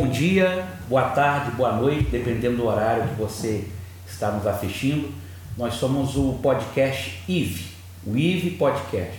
[0.00, 3.66] bom dia, boa tarde, boa noite, dependendo do horário que você
[4.08, 5.12] está nos assistindo.
[5.58, 7.66] Nós somos o podcast IVE,
[8.06, 9.18] o IVE Podcast.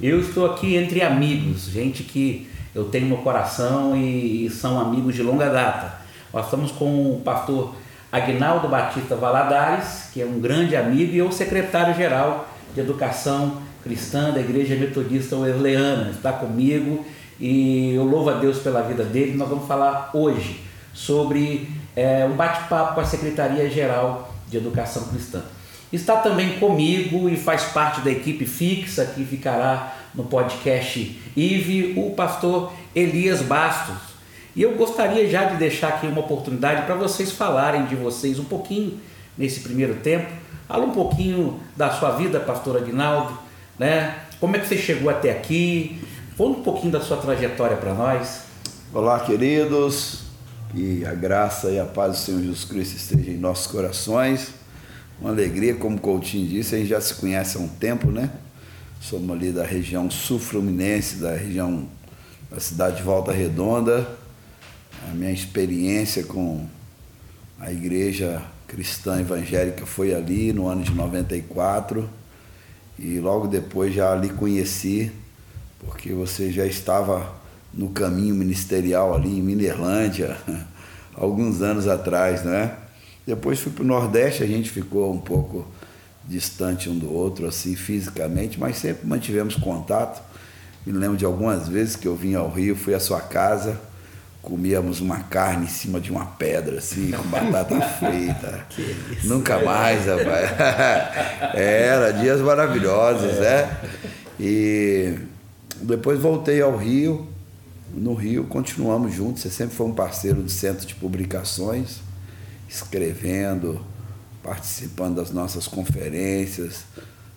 [0.00, 5.22] Eu estou aqui entre amigos, gente que eu tenho no coração e, são amigos de
[5.22, 6.00] longa data.
[6.32, 7.74] Nós estamos com o pastor
[8.10, 14.40] Agnaldo Batista Valadares, que é um grande amigo, e o secretário-geral de Educação Cristã da
[14.40, 16.08] Igreja Metodista Wesleyana.
[16.08, 17.04] Está comigo
[17.42, 19.36] e eu louvo a Deus pela vida dele.
[19.36, 20.60] Nós vamos falar hoje
[20.94, 25.42] sobre é, um bate-papo com a Secretaria-Geral de Educação Cristã.
[25.92, 32.10] Está também comigo e faz parte da equipe fixa que ficará no podcast IVE, o
[32.10, 33.96] pastor Elias Bastos.
[34.54, 38.44] E eu gostaria já de deixar aqui uma oportunidade para vocês falarem de vocês um
[38.44, 39.00] pouquinho
[39.36, 40.30] nesse primeiro tempo.
[40.68, 43.36] Fala um pouquinho da sua vida, pastor Aguinaldo,
[43.76, 44.14] né?
[44.38, 46.00] Como é que você chegou até aqui?
[46.34, 48.44] Conta um pouquinho da sua trajetória para nós.
[48.94, 50.22] Olá, queridos.
[50.70, 54.48] Que a graça e a paz do Senhor Jesus Cristo estejam em nossos corações.
[55.20, 58.30] Uma alegria, como o Coutinho disse, a gente já se conhece há um tempo, né?
[58.98, 61.86] Somos ali da região sul-fluminense, da região
[62.50, 64.08] da cidade de Volta Redonda.
[65.10, 66.64] A minha experiência com
[67.60, 72.08] a igreja cristã evangélica foi ali no ano de 94
[72.98, 75.12] e logo depois já ali conheci
[75.86, 77.34] porque você já estava
[77.72, 80.36] no caminho ministerial ali em Minerlândia,
[81.14, 82.76] alguns anos atrás, né?
[83.26, 85.66] Depois fui para o Nordeste, a gente ficou um pouco
[86.24, 90.22] distante um do outro, assim, fisicamente, mas sempre mantivemos contato.
[90.84, 93.80] Me lembro de algumas vezes que eu vim ao Rio, fui à sua casa,
[94.40, 98.66] comíamos uma carne em cima de uma pedra, assim, com batata frita.
[99.24, 100.50] Nunca mais, rapaz.
[101.54, 103.76] Era dias maravilhosos, né?
[104.40, 105.16] E
[105.82, 107.26] depois voltei ao Rio.
[107.94, 109.42] No Rio continuamos juntos.
[109.42, 112.00] Você sempre foi um parceiro do Centro de Publicações,
[112.68, 113.84] escrevendo,
[114.42, 116.84] participando das nossas conferências,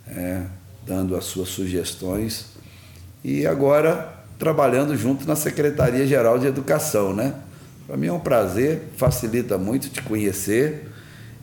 [0.06, 0.42] é,
[0.86, 2.46] dando as suas sugestões.
[3.22, 7.34] E agora trabalhando junto na Secretaria Geral de Educação, né?
[7.86, 10.90] Para mim é um prazer, facilita muito te conhecer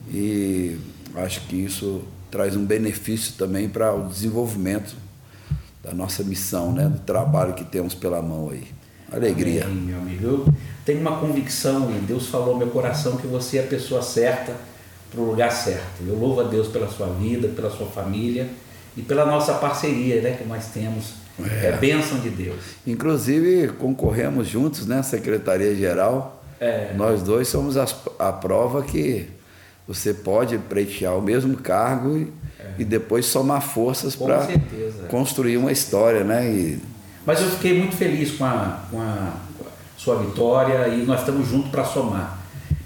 [0.08, 0.78] e
[1.14, 4.94] acho que isso traz um benefício também para o desenvolvimento
[5.84, 6.88] da nossa missão, né?
[6.88, 8.64] do trabalho que temos pela mão aí.
[9.12, 9.64] Alegria.
[9.64, 10.26] Amém, meu amigo.
[10.26, 14.02] Eu tenho uma convicção e Deus falou ao meu coração que você é a pessoa
[14.02, 14.54] certa
[15.10, 16.02] para o lugar certo.
[16.04, 18.48] Eu louvo a Deus pela sua vida, pela sua família
[18.96, 21.12] e pela nossa parceria né, que nós temos.
[21.38, 22.60] É, é bênção de Deus.
[22.86, 25.02] Inclusive, concorremos juntos, né?
[25.02, 26.42] Secretaria-Geral.
[26.60, 26.94] É.
[26.96, 27.86] Nós dois somos a,
[28.18, 29.28] a prova que
[29.86, 32.64] você pode pretear o mesmo cargo e é.
[32.78, 34.48] e depois somar forças para
[35.08, 36.46] construir uma história, né?
[36.48, 36.78] E...
[37.26, 39.32] Mas eu fiquei muito feliz com a, com a
[39.96, 42.38] sua vitória e nós estamos juntos para somar.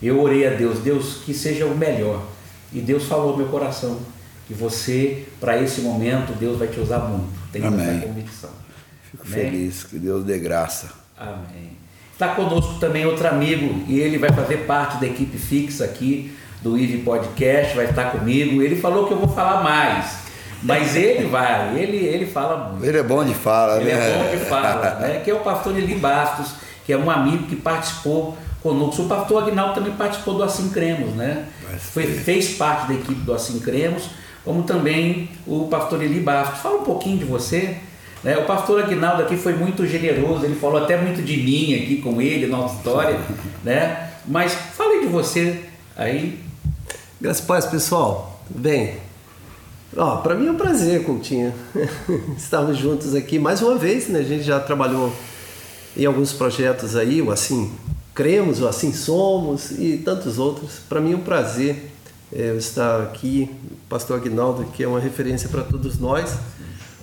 [0.02, 2.24] Eu orei a Deus, Deus, que seja o melhor.
[2.72, 3.98] E Deus falou no meu coração
[4.46, 7.32] que você, para esse momento, Deus vai te usar muito.
[7.52, 8.50] Tenho essa convicção.
[9.10, 9.44] Fico Amém?
[9.44, 10.90] feliz, que Deus dê graça.
[11.16, 11.76] Amém.
[12.12, 16.76] Está conosco também outro amigo e ele vai fazer parte da equipe fixa aqui do
[16.76, 18.62] IVE Podcast, vai estar comigo.
[18.62, 20.28] Ele falou que eu vou falar mais.
[20.62, 22.84] Mas ele vai, ele, ele fala muito.
[22.84, 23.92] Ele é bom de fala, ele né?
[23.92, 25.20] Ele é bom de fala, né?
[25.24, 26.54] Que é o pastor Eli Bastos,
[26.84, 29.02] que é um amigo que participou conosco.
[29.02, 31.44] O pastor Agnaldo também participou do Assim Cremos, né?
[31.92, 34.10] Foi, fez parte da equipe do Assim Cremos,
[34.44, 36.58] como também o pastor Eli Bastos.
[36.58, 37.76] Fala um pouquinho de você.
[38.24, 38.36] Né?
[38.36, 42.20] O pastor Agnaldo aqui foi muito generoso, ele falou até muito de mim aqui com
[42.20, 43.16] ele, na auditória,
[43.62, 44.10] né?
[44.26, 45.60] Mas fale de você
[45.96, 46.47] aí
[47.20, 48.40] Graças a paz, pessoal.
[48.46, 48.96] Tudo bem?
[49.96, 51.52] Ó, para mim é um prazer, Coutinho,
[52.38, 54.20] estarmos juntos aqui mais uma vez, né?
[54.20, 55.12] A gente já trabalhou
[55.96, 57.72] em alguns projetos aí, o Assim
[58.14, 60.74] Cremos, o Assim Somos e tantos outros.
[60.88, 61.90] Para mim é um prazer
[62.32, 63.50] é, estar aqui,
[63.88, 66.38] Pastor Aguinaldo, que é uma referência para todos nós.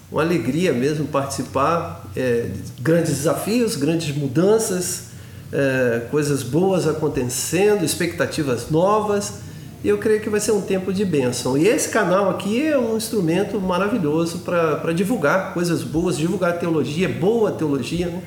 [0.09, 5.07] Uma alegria mesmo participar, é, grandes desafios, grandes mudanças,
[5.51, 9.43] é, coisas boas acontecendo, expectativas novas
[9.85, 11.55] e eu creio que vai ser um tempo de bênção.
[11.55, 17.51] E esse canal aqui é um instrumento maravilhoso para divulgar coisas boas, divulgar teologia, boa
[17.51, 18.07] teologia.
[18.07, 18.19] Né?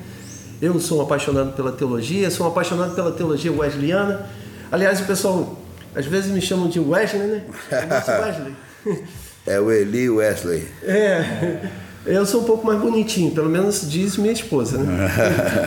[0.62, 4.25] Eu sou um apaixonado pela teologia, sou um apaixonado pela teologia wesleyana.
[4.70, 5.58] Aliás, o pessoal
[5.96, 7.44] às vezes me chamam de Wesley, né?
[7.72, 8.56] Wesley.
[9.44, 10.69] É o Eli Wesley.
[10.82, 11.60] É,
[12.06, 15.08] eu sou um pouco mais bonitinho, pelo menos diz minha esposa, né?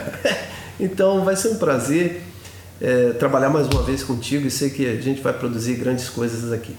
[0.80, 2.22] então vai ser um prazer
[2.82, 6.52] é, trabalhar mais uma vez contigo e sei que a gente vai produzir grandes coisas
[6.52, 6.76] aqui.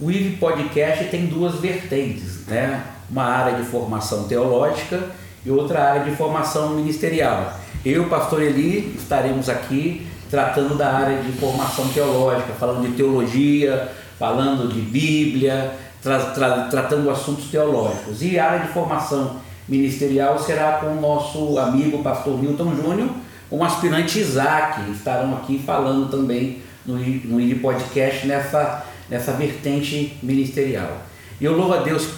[0.00, 2.82] O IVE Podcast tem duas vertentes, né?
[3.10, 5.00] Uma área de formação teológica
[5.44, 7.52] e outra área de formação ministerial.
[7.84, 14.72] Eu, pastor Eli, estaremos aqui tratando da área de formação teológica, falando de teologia, falando
[14.72, 15.72] de Bíblia,
[16.02, 18.22] tra tra tratando assuntos teológicos.
[18.22, 19.36] E a área de formação
[19.68, 23.08] ministerial será com o nosso amigo pastor Milton Júnior,
[23.50, 31.02] um aspirante Isaac, estarão aqui falando também no, no Podcast nessa, nessa vertente ministerial.
[31.40, 32.08] E eu louvo a Deus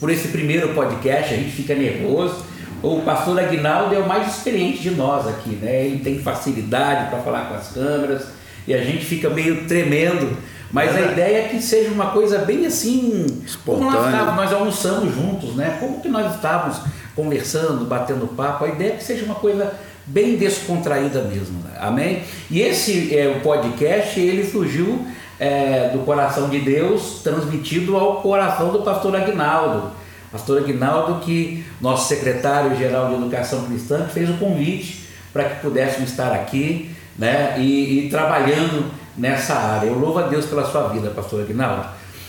[0.00, 2.44] por esse primeiro podcast, a gente fica nervoso.
[2.82, 5.86] O pastor Aguinaldo é o mais experiente de nós aqui, né?
[5.86, 8.26] Ele tem facilidade para falar com as câmeras
[8.66, 10.36] e a gente fica meio tremendo.
[10.70, 10.98] Mas é.
[10.98, 15.54] a ideia é que seja uma coisa bem assim, como nós, estávamos, nós almoçamos juntos,
[15.54, 15.78] né?
[15.80, 16.78] Como que nós estávamos
[17.14, 18.64] conversando, batendo papo.
[18.64, 19.72] A ideia é que seja uma coisa
[20.06, 21.76] bem descontraída mesmo, né?
[21.80, 22.22] amém?
[22.50, 25.04] E esse é, o podcast, ele surgiu
[25.38, 29.90] é, do coração de Deus, transmitido ao coração do pastor Agnaldo.
[30.30, 36.32] Pastor Agnaldo, que nosso secretário-geral de Educação Cristã, fez o convite para que pudéssemos estar
[36.32, 39.88] aqui né, e, e, trabalhando nessa área.
[39.88, 41.86] Eu louvo a Deus pela sua vida, pastor Agnaldo.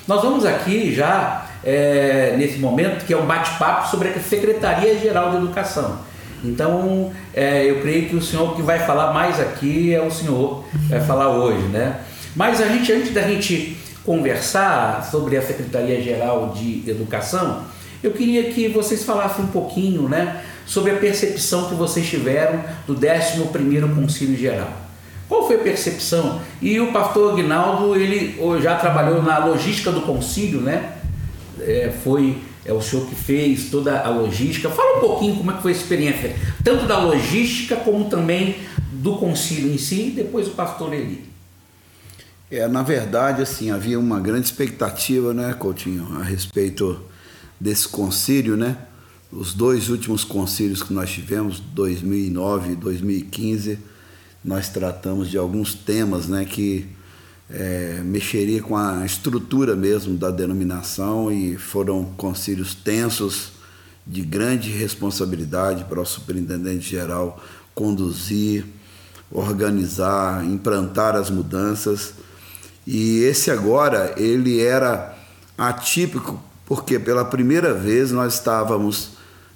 [0.07, 5.37] Nós vamos aqui já, é, nesse momento, que é um bate-papo sobre a Secretaria-Geral de
[5.37, 5.99] Educação.
[6.43, 10.63] Então, é, eu creio que o senhor que vai falar mais aqui é o senhor
[10.71, 11.99] que vai falar hoje, né?
[12.35, 17.63] Mas a gente, antes da gente conversar sobre a Secretaria-Geral de Educação,
[18.03, 22.95] eu queria que vocês falassem um pouquinho, né, sobre a percepção que vocês tiveram do
[22.95, 24.71] 11º Conselho Geral.
[25.27, 26.39] Qual foi a percepção?
[26.61, 30.93] E o pastor Aguinaldo, ele já trabalhou na logística do concílio, né?
[31.59, 32.37] É, foi
[32.67, 34.69] é o senhor que fez toda a logística.
[34.69, 38.57] Fala um pouquinho como é que foi a experiência, tanto da logística como também
[38.91, 41.25] do concílio em si, e depois o pastor Eli.
[42.51, 46.99] É, na verdade, assim, havia uma grande expectativa, né, Coutinho, a respeito
[47.59, 48.77] desse concílio, né?
[49.31, 53.79] Os dois últimos concílios que nós tivemos, 2009 e 2015,
[54.43, 56.85] nós tratamos de alguns temas, né, que
[57.49, 63.51] é, mexeria com a estrutura mesmo da denominação e foram concílios tensos,
[64.05, 67.43] de grande responsabilidade para o superintendente geral
[67.75, 68.65] conduzir,
[69.29, 72.13] organizar, implantar as mudanças.
[72.85, 75.13] E esse agora, ele era
[75.57, 79.09] atípico, porque pela primeira vez nós estávamos,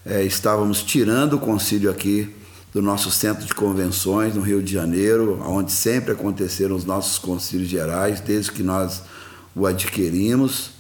[0.06, 2.36] é, estávamos tirando o concílio aqui
[2.74, 7.70] do nosso centro de convenções no Rio de Janeiro, onde sempre aconteceram os nossos concílios
[7.70, 9.04] gerais, desde que nós
[9.54, 10.72] o adquirimos,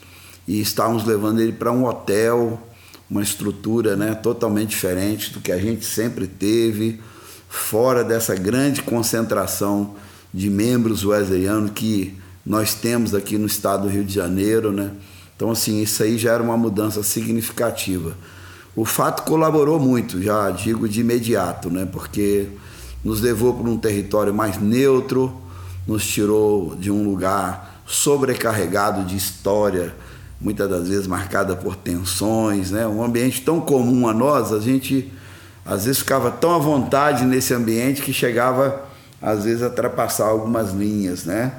[0.47, 2.61] e estávamos levando ele para um hotel,
[3.09, 7.01] uma estrutura né, totalmente diferente do que a gente sempre teve,
[7.49, 9.95] fora dessa grande concentração
[10.33, 14.71] de membros wesleyanos que nós temos aqui no estado do Rio de Janeiro.
[14.71, 14.91] Né?
[15.35, 18.15] Então, assim, isso aí já era uma mudança significativa.
[18.75, 21.85] O fato colaborou muito, já digo de imediato, né?
[21.91, 22.47] porque
[23.03, 25.33] nos levou para um território mais neutro,
[25.85, 29.94] nos tirou de um lugar sobrecarregado de história,
[30.39, 32.88] muitas das vezes marcada por tensões, né?
[32.88, 35.12] um ambiente tão comum a nós, a gente
[35.65, 38.83] às vezes ficava tão à vontade nesse ambiente que chegava
[39.21, 41.53] às vezes a ultrapassar algumas linhas, né?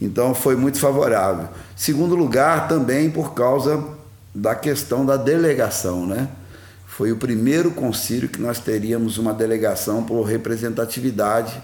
[0.00, 1.48] Então foi muito favorável.
[1.74, 3.82] Segundo lugar, também por causa
[4.32, 6.28] da questão da delegação, né?
[6.94, 11.58] Foi o primeiro concílio que nós teríamos uma delegação por representatividade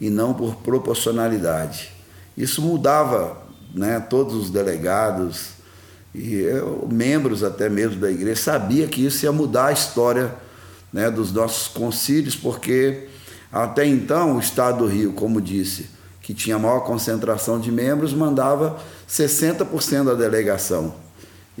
[0.00, 1.92] e não por proporcionalidade.
[2.34, 3.36] Isso mudava
[3.74, 5.50] né, todos os delegados
[6.14, 10.34] e eu, membros até mesmo da igreja sabia que isso ia mudar a história
[10.90, 13.06] né, dos nossos concílios, porque
[13.52, 15.90] até então o Estado do Rio, como disse,
[16.22, 20.94] que tinha maior concentração de membros, mandava 60% da delegação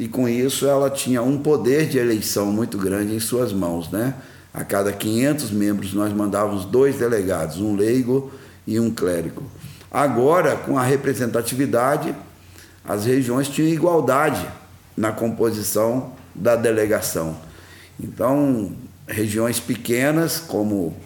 [0.00, 4.14] e com isso ela tinha um poder de eleição muito grande em suas mãos, né?
[4.50, 8.32] A cada 500 membros nós mandávamos dois delegados, um leigo
[8.66, 9.42] e um clérigo.
[9.90, 12.14] Agora, com a representatividade,
[12.82, 14.48] as regiões tinham igualdade
[14.96, 17.36] na composição da delegação.
[18.02, 18.72] Então,
[19.06, 20.96] regiões pequenas, como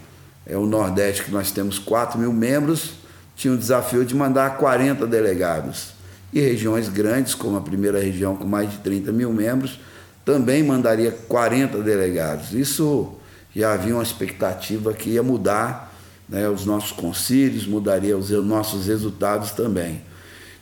[0.47, 2.93] é o Nordeste, que nós temos 4 mil membros,
[3.35, 5.94] tinham o desafio de mandar 40 delegados
[6.35, 9.79] e regiões grandes, como a primeira região com mais de 30 mil membros,
[10.25, 12.53] também mandaria 40 delegados.
[12.53, 13.15] Isso
[13.55, 15.95] já havia uma expectativa que ia mudar
[16.29, 20.03] né, os nossos concílios, mudaria os nossos resultados também.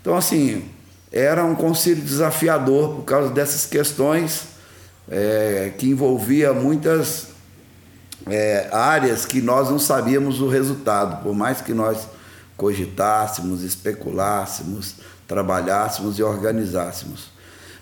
[0.03, 0.65] Então, assim,
[1.11, 4.49] era um concílio desafiador por causa dessas questões
[5.09, 7.29] é, que envolvia muitas
[8.27, 12.09] é, áreas que nós não sabíamos o resultado, por mais que nós
[12.57, 17.31] cogitássemos, especulássemos, trabalhássemos e organizássemos.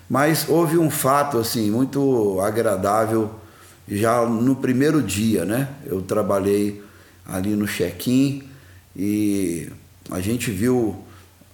[0.09, 3.31] Mas houve um fato assim muito agradável
[3.87, 5.69] já no primeiro dia, né?
[5.85, 6.83] Eu trabalhei
[7.25, 8.43] ali no check-in
[8.95, 9.69] e
[10.09, 11.03] a gente viu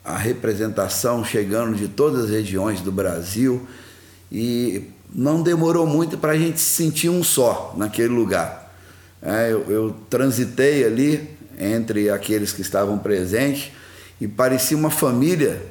[0.04, 3.68] a representação chegando de todas as regiões do Brasil
[4.32, 8.74] e não demorou muito para a gente se sentir um só naquele lugar.
[9.22, 13.72] É, eu, eu transitei ali entre aqueles que estavam presentes
[14.22, 15.62] e parecia uma família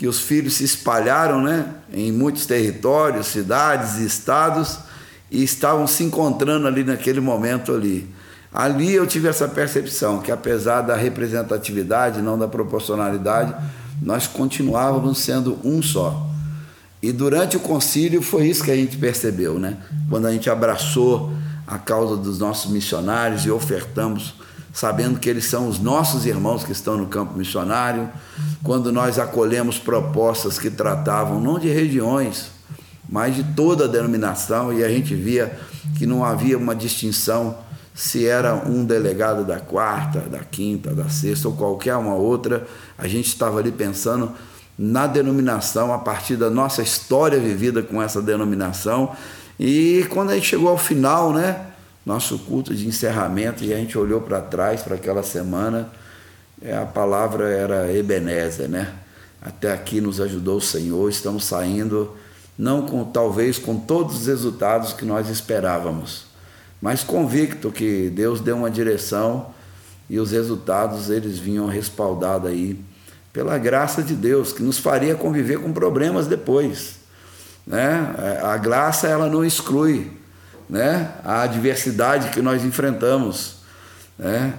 [0.00, 4.78] que os filhos se espalharam né, em muitos territórios, cidades e estados
[5.30, 8.08] e estavam se encontrando ali naquele momento ali.
[8.50, 13.54] Ali eu tive essa percepção que apesar da representatividade, não da proporcionalidade,
[14.00, 16.26] nós continuávamos sendo um só.
[17.02, 19.76] E durante o concílio foi isso que a gente percebeu, né?
[20.08, 21.30] Quando a gente abraçou
[21.66, 24.32] a causa dos nossos missionários e ofertamos,
[24.72, 28.08] sabendo que eles são os nossos irmãos que estão no campo missionário,
[28.62, 32.50] quando nós acolhemos propostas que tratavam não de regiões,
[33.08, 35.58] mas de toda a denominação, e a gente via
[35.98, 37.56] que não havia uma distinção
[37.94, 43.08] se era um delegado da quarta, da quinta, da sexta ou qualquer uma outra, a
[43.08, 44.32] gente estava ali pensando
[44.78, 49.14] na denominação, a partir da nossa história vivida com essa denominação.
[49.58, 51.66] E quando a gente chegou ao final, né,
[52.04, 55.90] nosso culto de encerramento, e a gente olhou para trás para aquela semana,
[56.62, 58.92] é, a palavra era Ebenezer, né?
[59.40, 62.14] Até aqui nos ajudou o Senhor, estamos saindo
[62.58, 66.26] não com talvez com todos os resultados que nós esperávamos,
[66.80, 69.46] mas convicto que Deus deu uma direção
[70.10, 72.78] e os resultados eles vinham respaldados aí
[73.32, 76.96] pela graça de Deus, que nos faria conviver com problemas depois.
[77.66, 78.14] Né?
[78.42, 80.19] A graça ela não exclui
[80.70, 81.12] né?
[81.24, 83.56] a adversidade que nós enfrentamos.
[84.18, 84.54] Né?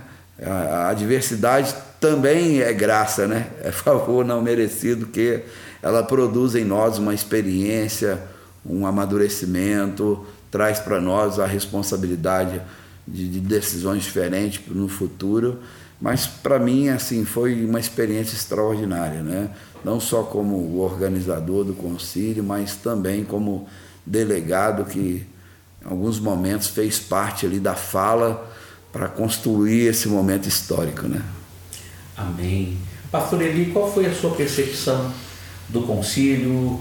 [0.46, 3.48] A adversidade também é graça, né?
[3.64, 5.44] é favor não merecido que
[5.82, 8.22] ela produz em nós uma experiência,
[8.66, 12.62] um amadurecimento, traz para nós a responsabilidade
[13.08, 15.60] de, de decisões diferentes no futuro
[16.02, 19.52] mas para mim, assim, foi uma experiência extraordinária, né?
[19.86, 23.68] Não só como organizador do concílio, mas também como
[24.04, 25.24] delegado que
[25.84, 28.50] em alguns momentos fez parte ali da fala
[28.92, 31.22] para construir esse momento histórico, né?
[32.16, 32.78] Amém.
[33.12, 35.12] Pastor Eli, qual foi a sua percepção
[35.70, 36.80] do concílio?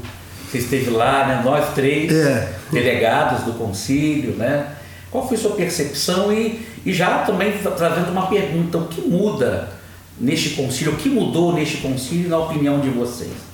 [0.51, 1.43] Você esteve lá, né?
[1.45, 2.53] Nós três é.
[2.71, 4.77] delegados do concílio, né?
[5.11, 9.73] Qual foi a sua percepção e, e já também trazendo uma pergunta, o que muda
[10.19, 13.50] neste concílio, o que mudou neste concílio na opinião de vocês?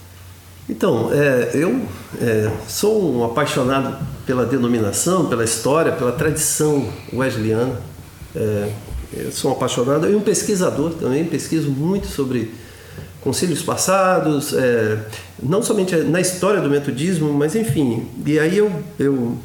[0.69, 1.81] Então, é, eu
[2.21, 7.81] é, sou um apaixonado pela denominação, pela história, pela tradição wesleyana.
[8.35, 8.69] É,
[9.31, 12.53] sou um apaixonado e um pesquisador também, pesquiso muito sobre
[13.21, 14.99] concílios passados, é,
[15.43, 18.07] não somente na história do metodismo, mas enfim.
[18.25, 19.37] E aí eu, eu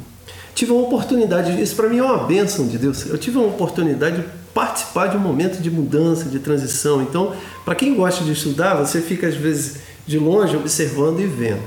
[0.54, 3.06] tive uma oportunidade, isso para mim é uma bênção de Deus.
[3.06, 7.00] Eu tive uma oportunidade de participar de um momento de mudança, de transição.
[7.02, 7.32] Então,
[7.64, 9.76] para quem gosta de estudar, você fica às vezes
[10.06, 11.62] de longe observando e vendo.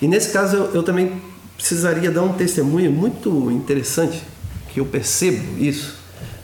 [0.00, 1.20] E nesse caso eu, eu também
[1.56, 4.22] precisaria dar um testemunho muito interessante,
[4.72, 5.96] que eu percebo isso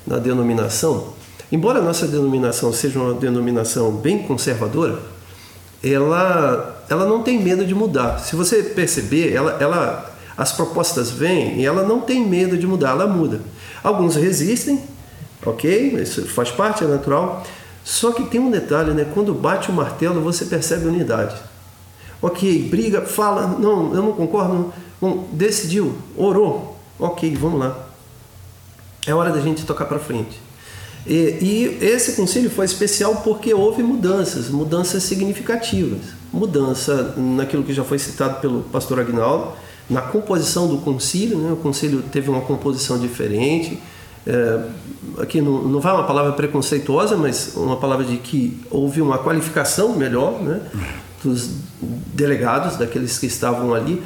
[0.07, 1.15] na denominação.
[1.53, 4.99] Embora a nossa denominação seja uma denominação bem conservadora,
[5.83, 8.19] ela, ela não tem medo de mudar.
[8.19, 12.91] Se você perceber, ela, ela as propostas vêm e ela não tem medo de mudar,
[12.91, 13.41] ela muda.
[13.83, 14.83] Alguns resistem,
[15.45, 17.47] ok, isso faz parte, é natural.
[17.85, 19.07] Só que tem um detalhe, né?
[19.13, 21.37] Quando bate o martelo, você percebe unidade.
[22.23, 24.73] Ok, briga, fala, não, eu não concordo.
[24.99, 27.89] Bom, decidiu, orou, ok, vamos lá.
[29.07, 30.41] É hora da gente tocar para frente.
[31.07, 36.01] E, e, esse conselho foi especial porque houve mudanças, mudanças significativas.
[36.33, 39.53] Mudança naquilo que já foi citado pelo pastor Agnaldo,
[39.89, 41.53] na composição do concílio, né?
[41.53, 43.79] o concílio teve uma composição diferente.
[44.27, 44.61] É,
[45.19, 49.95] aqui não, não vai uma palavra preconceituosa, mas uma palavra de que houve uma qualificação
[49.97, 50.61] melhor né?
[51.23, 51.51] dos
[52.13, 54.03] delegados, daqueles que estavam ali,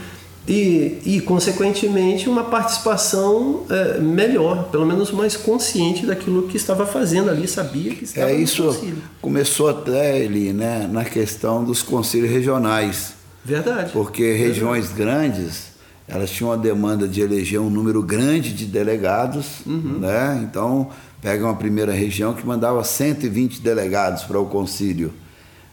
[0.48, 7.28] e, e consequentemente, uma participação é, melhor, pelo menos mais consciente daquilo que estava fazendo
[7.28, 8.74] ali, sabia que estava é, isso
[9.20, 13.12] começou até ele né, na questão dos conselhos regionais.
[13.44, 13.92] Verdade.
[13.92, 15.68] Porque regiões grandes
[16.08, 19.98] elas tinham a demanda de eleger um número grande de delegados, uhum.
[20.00, 20.40] né?
[20.42, 20.88] Então,
[21.20, 25.12] pega uma primeira região que mandava 120 delegados para o concílio.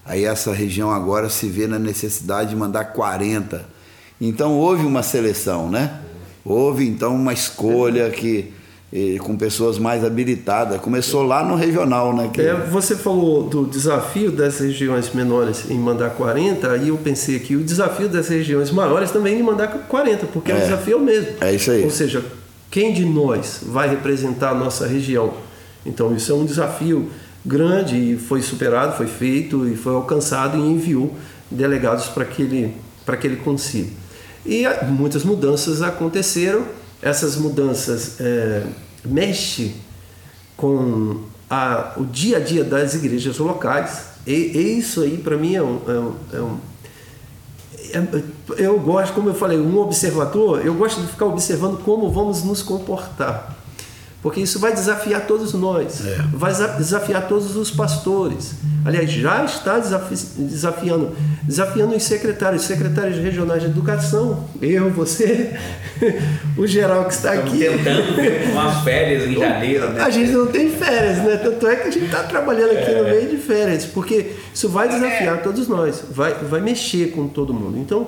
[0.06, 3.68] Aí essa região agora se vê na necessidade de mandar 40.
[4.20, 6.02] Então houve uma seleção, né?
[6.44, 8.54] Houve então uma escolha que
[9.22, 10.80] com pessoas mais habilitadas.
[10.80, 12.30] Começou lá no regional, né?
[12.32, 12.42] Que...
[12.42, 17.56] É, você falou do desafio das regiões menores em mandar 40, aí eu pensei que
[17.56, 20.56] o desafio das regiões maiores também em mandar 40, porque é.
[20.56, 21.32] o desafio é o mesmo.
[21.42, 21.84] É isso aí.
[21.84, 22.24] Ou seja,
[22.72, 25.34] quem de nós vai representar a nossa região?
[25.86, 27.10] Então isso é um desafio
[27.46, 31.14] grande e foi superado, foi feito e foi alcançado e enviou
[31.50, 32.74] delegados para aquele,
[33.06, 33.92] para aquele concílio.
[34.46, 36.66] E muitas mudanças aconteceram,
[37.06, 38.64] essas mudanças é,
[39.06, 39.76] mexem
[40.58, 45.54] com a, o dia a dia das igrejas locais, e, e isso aí para mim
[45.54, 46.58] é um, é um, é um
[47.94, 52.44] é, eu gosto, como eu falei, um observador, eu gosto de ficar observando como vamos
[52.44, 53.56] nos comportar
[54.26, 56.18] porque isso vai desafiar todos nós, é.
[56.34, 58.54] vai desafiar todos os pastores.
[58.84, 61.12] Aliás, já está desafiando,
[61.44, 65.54] desafiando os secretários, secretários regionais de educação, eu, você,
[66.58, 67.70] o geral que está Estamos aqui.
[67.70, 70.02] tentando ver umas férias em janeiro, né?
[70.02, 71.38] A gente não tem férias, né?
[71.38, 73.04] Tanto é que a gente está trabalhando aqui é.
[73.04, 77.54] no meio de férias, porque isso vai desafiar todos nós, vai, vai mexer com todo
[77.54, 77.78] mundo.
[77.78, 78.08] Então,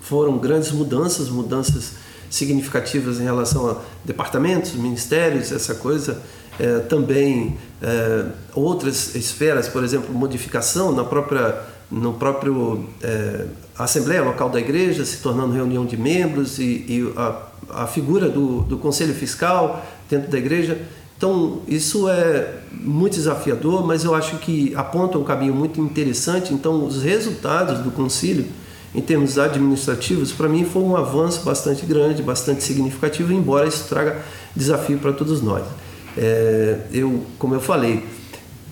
[0.00, 1.92] foram grandes mudanças, mudanças
[2.30, 6.20] significativas em relação a departamentos, ministérios, essa coisa.
[6.58, 11.54] É, também é, outras esferas, por exemplo, modificação na própria
[11.90, 13.46] no próprio é,
[13.78, 18.60] assembleia local da igreja, se tornando reunião de membros e, e a, a, figura do,
[18.60, 20.78] do conselho fiscal dentro da igreja.
[21.16, 26.52] Então, isso é muito desafiador, mas eu acho que aponta um caminho muito interessante.
[26.52, 28.46] Então, os resultados do concílio
[28.94, 34.22] em termos administrativos, para mim foi um avanço bastante grande, bastante significativo, embora isso traga
[34.56, 35.64] desafio para todos nós.
[36.16, 38.02] É, eu, como eu falei,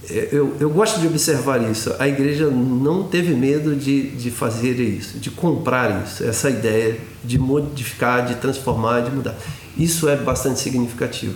[0.09, 1.95] é, eu, eu gosto de observar isso.
[1.99, 7.39] A igreja não teve medo de, de fazer isso, de comprar isso, essa ideia de
[7.39, 9.37] modificar, de transformar, de mudar.
[9.77, 11.35] Isso é bastante significativo.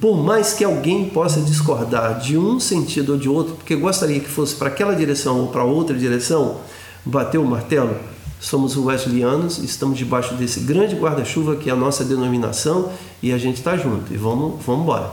[0.00, 4.28] Por mais que alguém possa discordar de um sentido ou de outro, porque gostaria que
[4.28, 6.60] fosse para aquela direção ou para outra direção,
[7.04, 7.96] bateu o martelo?
[8.40, 12.90] Somos Wesleyanos, estamos debaixo desse grande guarda-chuva que é a nossa denominação
[13.22, 14.12] e a gente está junto.
[14.12, 15.10] E vamos, vamos embora.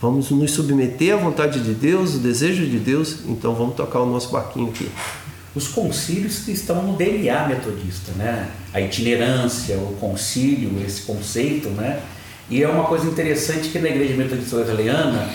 [0.00, 4.06] Vamos nos submeter à vontade de Deus, o desejo de Deus, então vamos tocar o
[4.06, 4.90] nosso barquinho aqui.
[5.54, 8.48] Os concílios que estão no DNA metodista, né?
[8.72, 12.00] A itinerância, o concílio, esse conceito, né?
[12.48, 15.28] E é uma coisa interessante que na igreja metodista wesleyana,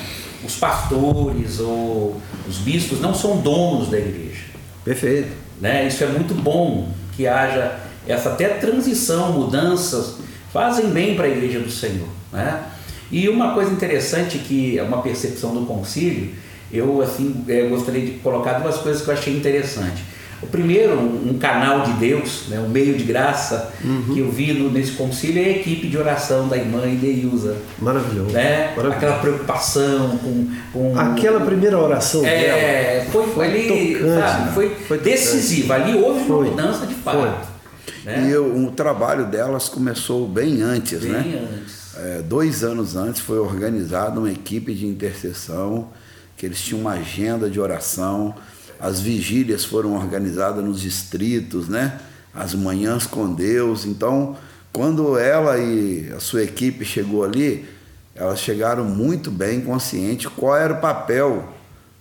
[0.43, 4.45] os pastores ou os bispos não são donos da igreja.
[4.83, 5.44] Perfeito.
[5.59, 5.87] Né?
[5.87, 10.17] Isso é muito bom que haja essa até transição, mudanças,
[10.51, 12.07] fazem bem para a igreja do Senhor.
[12.31, 12.63] Né?
[13.11, 16.33] E uma coisa interessante que é uma percepção do concílio,
[16.71, 20.03] eu assim eu gostaria de colocar duas coisas que eu achei interessante.
[20.41, 24.13] O primeiro, um canal de Deus, né, um meio de graça uhum.
[24.13, 27.57] que eu vi no, nesse concílio é a equipe de oração da irmã Ideusa.
[27.79, 28.31] Maravilhoso.
[28.31, 28.73] Né?
[28.75, 28.95] Maravilhoso.
[28.95, 30.99] Aquela preocupação com, com.
[30.99, 33.11] Aquela primeira oração é, dela.
[33.11, 35.75] Foi, foi ali, tocante, sabe, foi, foi decisiva.
[35.75, 36.35] Ali houve foi.
[36.35, 37.55] uma mudança de fato.
[38.03, 38.29] Né?
[38.29, 41.47] E o, o, trabalho delas começou bem antes, bem né?
[41.59, 41.95] Antes.
[41.97, 45.87] É, dois anos antes foi organizada uma equipe de intercessão,
[46.35, 48.35] que eles tinham uma agenda de oração
[48.79, 51.99] as vigílias foram organizadas nos distritos, né?
[52.33, 53.85] As manhãs com Deus.
[53.85, 54.35] Então,
[54.73, 57.65] quando ela e a sua equipe chegou ali,
[58.13, 61.49] elas chegaram muito bem conscientes qual era o papel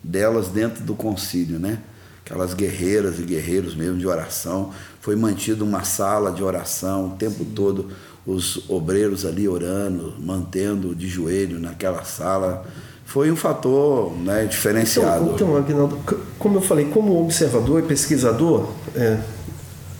[0.03, 1.79] delas dentro do concílio, né?
[2.25, 4.73] Aquelas guerreiras e guerreiros mesmo de oração.
[5.01, 7.91] Foi mantida uma sala de oração o tempo todo,
[8.27, 12.67] os obreiros ali orando, mantendo de joelho naquela sala
[13.05, 15.25] foi um fator né, diferenciado.
[15.25, 15.99] Então, então, Aguinaldo,
[16.39, 19.19] como eu falei, como observador e pesquisador, é,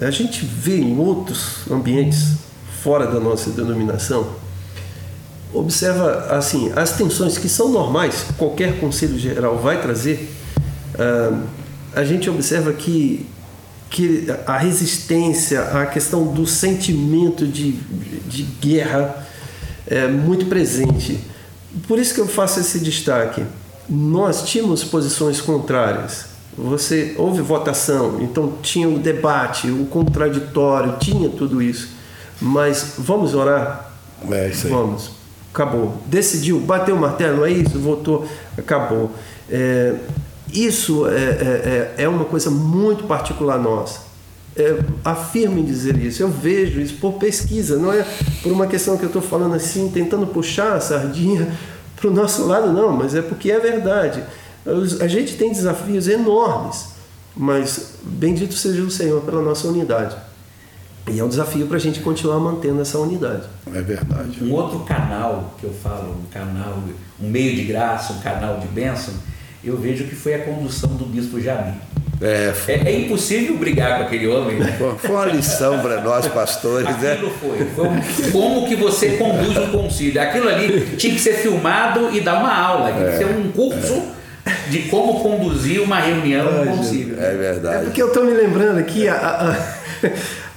[0.01, 2.35] a gente vê em outros ambientes
[2.83, 4.27] fora da nossa denominação,
[5.53, 10.29] observa assim as tensões que são normais, qualquer conselho geral vai trazer.
[10.99, 11.41] Ah,
[11.95, 13.27] a gente observa que
[13.91, 17.71] que a resistência, a questão do sentimento de,
[18.27, 19.25] de guerra
[19.87, 21.21] é muito presente
[21.87, 23.45] por isso que eu faço esse destaque.
[23.89, 26.27] Nós tínhamos posições contrárias.
[26.57, 31.89] Você houve votação, então tinha o debate, o contraditório, tinha tudo isso.
[32.41, 33.93] Mas vamos orar?
[34.31, 34.73] É isso aí.
[34.73, 35.11] Vamos.
[35.53, 36.01] Acabou.
[36.07, 39.11] Decidiu, bateu o martelo, é isso, votou, acabou.
[39.51, 39.95] É,
[40.53, 44.04] isso é, é, é, é uma coisa muito particular nossa
[44.57, 46.23] é, afirmo em dizer isso.
[46.23, 48.07] Eu vejo isso por pesquisa, não é
[48.43, 51.53] por uma questão que eu estou falando assim, tentando puxar a sardinha
[51.97, 54.23] para o nosso lado, não, mas é porque é verdade.
[55.01, 56.89] A gente tem desafios enormes,
[57.37, 60.17] mas bendito seja o Senhor pela nossa unidade.
[61.11, 63.43] E é um desafio para a gente continuar mantendo essa unidade.
[63.75, 64.43] É verdade.
[64.43, 66.79] Um outro canal que eu falo, um canal,
[67.21, 69.13] um meio de graça, um canal de bênção,
[69.63, 71.75] eu vejo que foi a condução do bispo Jami.
[72.21, 74.57] É, É, é impossível brigar com aquele homem.
[74.59, 74.75] né?
[74.79, 77.13] foi, foi uma lição para nós pastores, né?
[77.13, 77.67] Aquilo foi.
[77.75, 80.21] foi um- como que você conduz um concílio.
[80.21, 82.93] Aquilo ali tinha que ser filmado e dar uma aula.
[82.93, 84.03] Tinha que ser um curso
[84.71, 87.17] de como conduzir uma reunião, concílio.
[87.21, 87.85] É É verdade.
[87.87, 89.75] porque eu estou me lembrando aqui, a- a- a-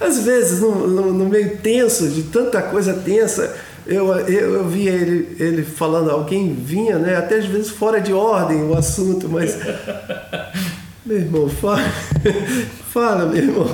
[0.06, 3.54] às vezes, no, no- no meio tenso, de tanta coisa tensa,
[3.86, 8.12] eu, eu, eu via ele, ele falando, alguém vinha, né, até às vezes fora de
[8.12, 9.56] ordem o assunto, mas.
[11.08, 11.78] Meu irmão, fala,
[12.92, 13.64] fala, meu irmão.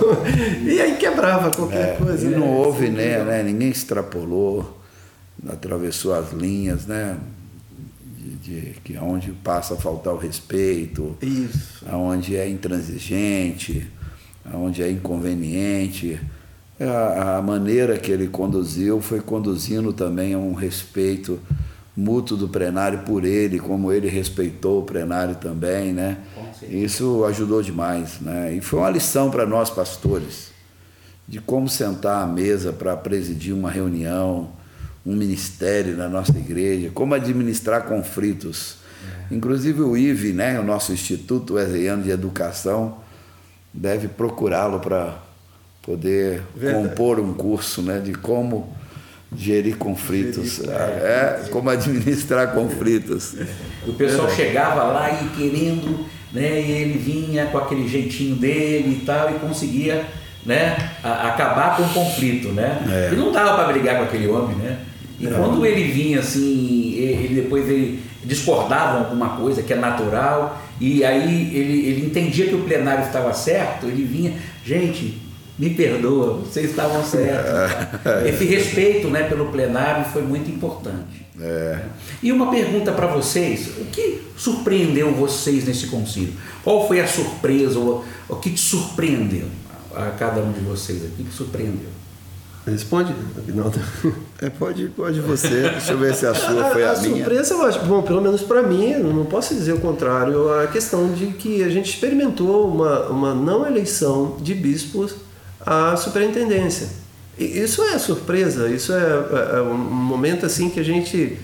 [0.64, 2.24] E aí quebrava qualquer coisa.
[2.24, 2.38] E né?
[2.38, 3.42] não houve, né, né?
[3.42, 4.80] Ninguém extrapolou,
[5.48, 7.16] atravessou as linhas, né?
[8.16, 11.84] De, de- que onde passa a faltar o respeito, Isso.
[11.90, 13.84] aonde é intransigente,
[14.44, 16.20] aonde é inconveniente.
[16.78, 21.40] A, a maneira que ele conduziu foi conduzindo também a um respeito
[21.96, 26.18] mútuo do plenário por ele, como ele respeitou o plenário também, né?
[26.68, 28.54] Isso ajudou demais, né?
[28.54, 30.54] E foi uma lição para nós pastores
[31.26, 34.50] de como sentar à mesa para presidir uma reunião,
[35.04, 38.76] um ministério na nossa igreja, como administrar conflitos.
[39.30, 42.98] Inclusive o IVE, né, o nosso Instituto Wesleyano de Educação,
[43.72, 45.18] deve procurá-lo para
[45.82, 46.88] poder Verdade.
[46.88, 48.74] compor um curso né, de como
[49.36, 53.34] gerir conflitos, é, como administrar conflitos.
[53.86, 56.60] O pessoal chegava lá e querendo, né?
[56.60, 60.04] E ele vinha com aquele jeitinho dele e tal, e conseguia
[60.46, 62.78] né, a- acabar com o conflito, né?
[63.12, 64.78] E não dava para brigar com aquele homem, né?
[65.18, 71.04] E quando ele vinha assim, ele depois ele discordava alguma coisa que é natural, e
[71.04, 74.32] aí ele, ele entendia que o plenário estava certo, ele vinha,
[74.64, 75.18] gente,
[75.58, 77.50] me perdoa, vocês estavam certos.
[78.26, 81.24] Esse respeito né, pelo plenário foi muito importante.
[81.40, 81.80] É.
[82.22, 86.34] E uma pergunta para vocês: o que surpreendeu vocês nesse concílio?
[86.62, 89.46] Qual foi a surpresa, ou o que te surpreendeu
[89.94, 91.22] a cada um de vocês aqui?
[91.22, 91.88] O que surpreendeu?
[92.66, 93.78] Responde, Aguinaldo.
[94.40, 97.16] É, pode, pode você, deixa eu ver se a sua foi a, a minha.
[97.16, 101.12] surpresa, eu acho, bom, pelo menos para mim, não posso dizer o contrário, a questão
[101.12, 105.14] de que a gente experimentou uma, uma não eleição de bispos
[105.66, 106.88] à superintendência.
[107.38, 111.38] E isso é surpresa, isso é, é- é um momento assim que a gente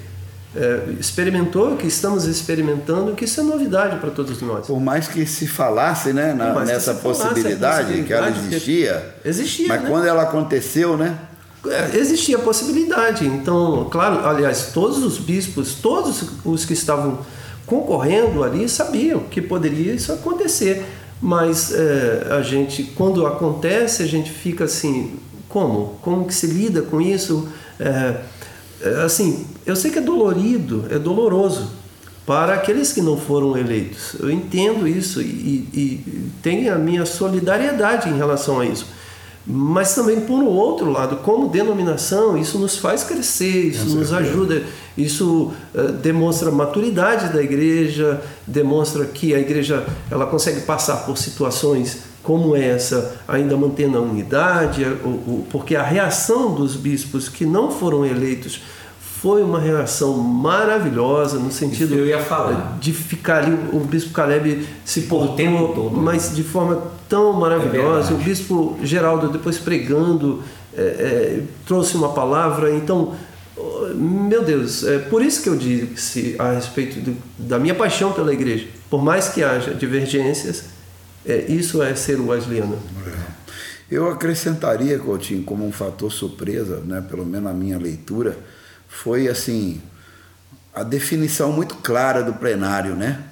[0.54, 4.66] é, experimentou, que estamos experimentando, que isso é novidade para todos nós.
[4.66, 9.14] Por mais que se falasse né, na- que nessa a possibilidade, que ela possibilidade, existia,
[9.24, 9.88] existia, mas né?
[9.88, 11.16] quando ela aconteceu, né?
[11.66, 13.26] É, Existia a possibilidade.
[13.26, 17.18] Então, claro, aliás, todos os bispos, todos os que estavam
[17.66, 20.84] concorrendo ali sabiam que poderia isso acontecer.
[21.20, 25.98] Mas é, a gente, quando acontece, a gente fica assim, como?
[26.00, 27.48] Como que se lida com isso?
[27.78, 28.16] É,
[28.80, 31.70] é, assim, eu sei que é dolorido, é doloroso
[32.26, 34.14] para aqueles que não foram eleitos.
[34.18, 38.86] Eu entendo isso e, e tenho a minha solidariedade em relação a isso.
[39.46, 44.62] Mas também, por um outro lado, como denominação, isso nos faz crescer, isso nos ajuda,
[44.96, 51.16] isso eh, demonstra a maturidade da igreja, demonstra que a igreja ela consegue passar por
[51.16, 54.84] situações como essa, ainda mantendo a unidade,
[55.50, 58.60] porque a reação dos bispos que não foram eleitos
[59.20, 62.78] foi uma reação maravilhosa no sentido eu ia falar.
[62.80, 65.96] de ficar ali o bispo Caleb se Por o tempo portou, todo.
[66.00, 68.12] mas de forma tão maravilhosa.
[68.12, 70.42] É o bispo Geraldo depois pregando
[70.76, 72.74] é, é, trouxe uma palavra.
[72.74, 73.14] Então,
[73.94, 78.32] meu Deus, é por isso que eu disse a respeito do- da minha paixão pela
[78.32, 78.66] igreja.
[78.88, 80.64] Por mais que haja divergências,
[81.26, 82.78] é, isso é ser wesleyano.
[83.90, 88.38] Eu acrescentaria, Coutinho, como um fator surpresa, né, pelo menos na minha leitura,
[88.90, 89.80] foi assim
[90.74, 93.22] a definição muito clara do plenário, né?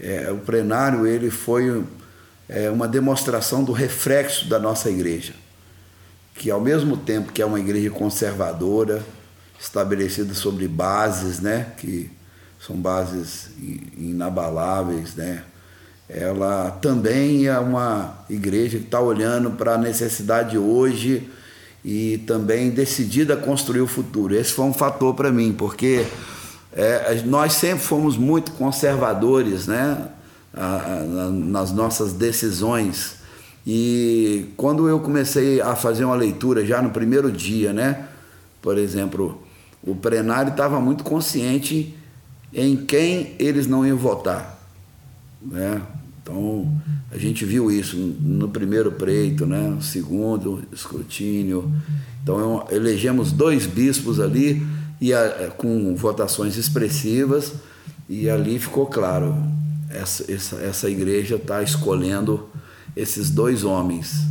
[0.00, 1.84] É, o plenário ele foi
[2.48, 5.34] é, uma demonstração do reflexo da nossa igreja,
[6.34, 9.04] que ao mesmo tempo que é uma igreja conservadora,
[9.60, 12.10] estabelecida sobre bases, né, que
[12.60, 13.50] são bases
[13.96, 15.42] inabaláveis, né?
[16.08, 21.28] Ela também é uma igreja que está olhando para a necessidade de hoje
[21.90, 24.34] e também decidida a construir o futuro.
[24.34, 26.04] Esse foi um fator para mim, porque
[26.70, 30.08] é, nós sempre fomos muito conservadores, né?
[30.52, 33.16] a- a- na- nas nossas decisões.
[33.66, 38.06] E quando eu comecei a fazer uma leitura já no primeiro dia, né?
[38.60, 39.40] Por exemplo,
[39.82, 41.96] o plenário estava muito consciente
[42.52, 44.58] em quem eles não iam votar,
[45.40, 45.80] né?
[46.28, 46.70] Então
[47.10, 49.78] a gente viu isso no primeiro pleito, né?
[49.80, 51.72] Segundo escrutínio.
[52.22, 54.62] Então elegemos dois bispos ali
[55.00, 57.54] e a- com votações expressivas
[58.10, 59.34] e ali ficou claro
[59.88, 62.46] essa, essa, essa igreja está escolhendo
[62.94, 64.26] esses dois homens.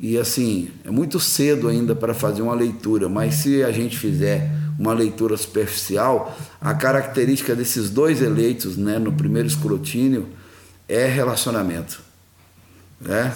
[0.00, 4.50] E assim, é muito cedo ainda para fazer uma leitura, mas se a gente fizer
[4.76, 10.26] uma leitura superficial, a característica desses dois eleitos né, no primeiro escrutínio
[10.88, 12.00] é relacionamento.
[13.00, 13.34] Né?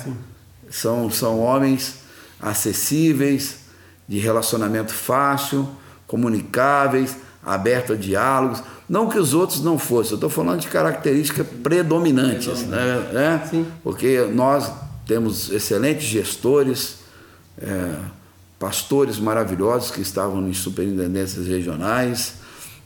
[0.70, 1.96] São, são homens
[2.40, 3.66] acessíveis,
[4.08, 5.68] de relacionamento fácil,
[6.06, 8.62] comunicáveis, abertos a diálogos.
[8.88, 13.10] Não que os outros não fossem, eu estou falando de características predominantes, né?
[13.12, 13.66] né?
[13.82, 14.70] Porque nós
[15.06, 16.98] temos excelentes gestores,
[17.58, 17.96] é,
[18.58, 22.34] pastores maravilhosos que estavam em superintendências regionais,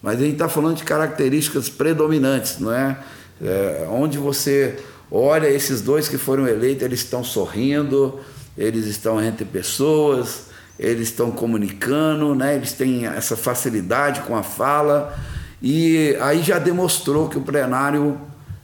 [0.02, 2.98] mas a gente está falando de características predominantes, não é?
[3.42, 3.86] É?
[3.90, 4.76] Onde você
[5.10, 8.20] olha esses dois que foram eleitos, eles estão sorrindo,
[8.56, 10.44] eles estão entre pessoas,
[10.78, 12.54] eles estão comunicando, né?
[12.54, 15.18] eles têm essa facilidade com a fala,
[15.62, 18.18] e aí já demonstrou que o plenário,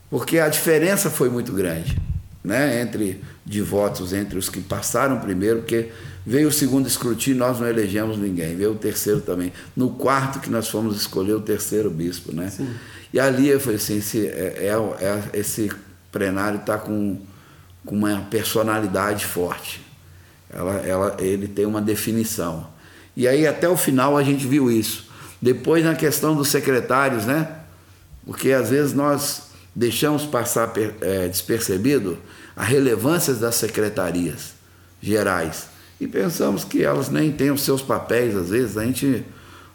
[0.09, 2.07] porque a diferença foi muito grande
[2.47, 2.81] né?
[2.81, 5.91] entre de votos entre os que passaram primeiro, porque
[6.25, 9.53] veio o segundo escrutínio, nós não elegemos ninguém, veio o terceiro também.
[9.77, 12.49] No quarto que nós fomos escolher o terceiro bispo, né?
[12.51, 12.69] Sim.
[13.17, 15.73] E ali eu falei assim, esse, é, é, é esse
[16.13, 17.19] plenário está com,
[17.83, 19.81] com uma personalidade forte.
[20.51, 22.67] Ela, ela, ele tem uma definição.
[23.17, 25.09] E aí até o final a gente viu isso.
[25.41, 27.61] Depois na questão dos secretários, né?
[28.27, 32.19] Porque às vezes nós deixamos passar é, despercebido
[32.55, 34.53] a relevância das secretarias
[35.01, 39.25] gerais e pensamos que elas nem têm os seus papéis, às vezes a gente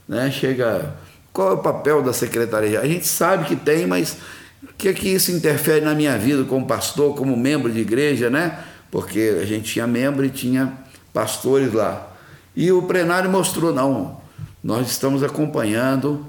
[0.08, 0.94] né, chega.
[1.34, 2.80] Qual é o papel da secretaria?
[2.82, 4.18] A gente sabe que tem, mas
[4.64, 8.30] o que é que isso interfere na minha vida como pastor, como membro de igreja,
[8.30, 8.60] né?
[8.90, 10.74] Porque a gente tinha membro e tinha
[11.14, 12.12] pastores lá.
[12.56, 14.20] E o plenário mostrou, não,
[14.62, 16.26] nós estamos acompanhando,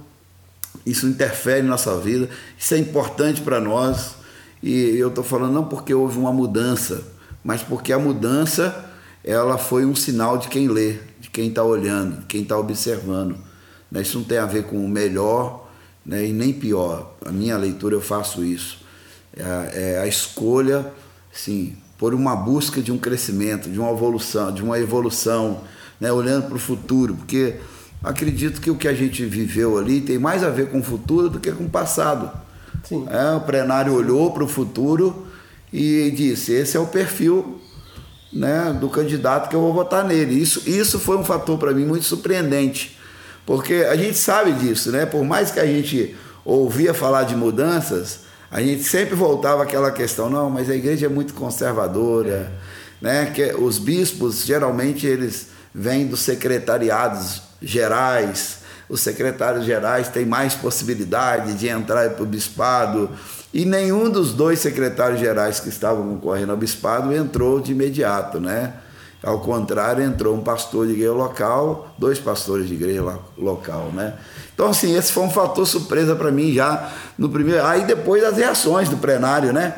[0.87, 4.15] isso interfere na nossa vida, isso é importante para nós.
[4.63, 7.03] E eu estou falando não porque houve uma mudança,
[7.43, 8.89] mas porque a mudança
[9.25, 13.37] ela foi um sinal de quem lê, de quem está olhando, de quem está observando.
[13.93, 14.01] Né?
[14.01, 15.71] Isso não tem a ver com o melhor
[16.05, 16.27] né?
[16.27, 17.13] e nem pior.
[17.25, 18.79] A minha leitura eu faço isso.
[19.37, 20.91] É a, é a escolha,
[21.31, 25.61] sim, por uma busca de um crescimento, de uma evolução, de uma evolução,
[26.01, 26.11] né?
[26.11, 27.57] olhando para o futuro, porque
[28.03, 31.29] acredito que o que a gente viveu ali tem mais a ver com o futuro
[31.29, 32.31] do que com o passado.
[32.83, 33.07] Sim.
[33.09, 35.27] É, o plenário olhou para o futuro
[35.73, 37.61] e disse: esse é o perfil
[38.33, 40.35] né, do candidato que eu vou votar nele.
[40.35, 42.99] Isso, isso foi um fator para mim muito surpreendente,
[43.47, 45.07] porque a gente sabe disso, né?
[45.07, 50.31] Por mais que a gente ouvia falar de mudanças, a gente sempre voltava àquela questão:
[50.31, 52.53] não, mas a igreja é muito conservadora,
[53.01, 53.27] né?
[53.27, 61.55] Que os bispos geralmente eles vêm dos secretariados gerais os secretários gerais têm mais possibilidade
[61.55, 63.09] de entrar para o bispado.
[63.51, 68.75] E nenhum dos dois secretários gerais que estavam concorrendo ao bispado entrou de imediato, né?
[69.23, 74.15] Ao contrário, entrou um pastor de igreja local, dois pastores de igreja local, né?
[74.53, 77.65] Então, assim, esse foi um fator surpresa para mim já no primeiro.
[77.65, 79.77] Aí depois as reações do plenário, né?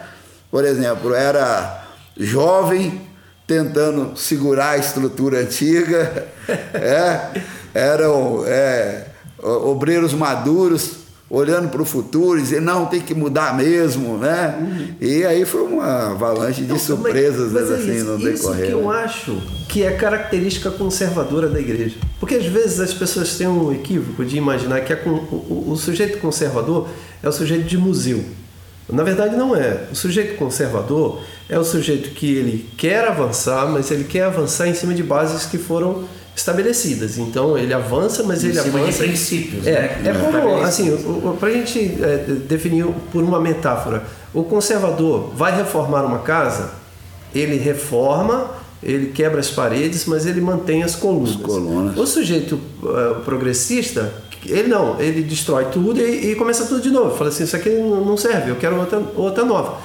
[0.50, 1.84] Por exemplo, era
[2.16, 3.02] jovem
[3.46, 6.26] tentando segurar a estrutura antiga,
[6.72, 7.42] é,
[7.74, 9.08] eram é,
[9.42, 14.56] obreiros maduros olhando para o futuro e dizer, não, tem que mudar mesmo, né?
[14.60, 14.88] Uhum.
[15.00, 18.34] E aí foi uma avalanche de surpresas mas, mas é assim, isso, no decorrer.
[18.34, 18.98] Isso que eu né?
[18.98, 21.96] acho que é característica conservadora da igreja.
[22.20, 26.18] Porque às vezes as pessoas têm um equívoco de imaginar que o, o, o sujeito
[26.18, 26.88] conservador
[27.22, 28.22] é o sujeito de museu.
[28.88, 29.88] Na verdade não é.
[29.90, 34.74] O sujeito conservador é o sujeito que ele quer avançar, mas ele quer avançar em
[34.74, 36.04] cima de bases que foram
[36.36, 37.18] estabelecidas.
[37.18, 39.02] Então ele avança, mas em ele avança.
[39.02, 40.10] De princípios, é, né?
[40.10, 40.96] É como, assim,
[41.38, 42.16] para a gente é,
[42.48, 46.72] definir por uma metáfora, o conservador vai reformar uma casa,
[47.34, 48.50] ele reforma,
[48.82, 51.30] ele quebra as paredes, mas ele mantém as colunas.
[51.30, 51.96] As colunas.
[51.96, 54.12] O sujeito uh, progressista,
[54.44, 57.16] ele não, ele destrói tudo e, e, começa tudo de novo.
[57.16, 59.78] Fala assim, isso aqui não serve, eu quero outra, outra nova.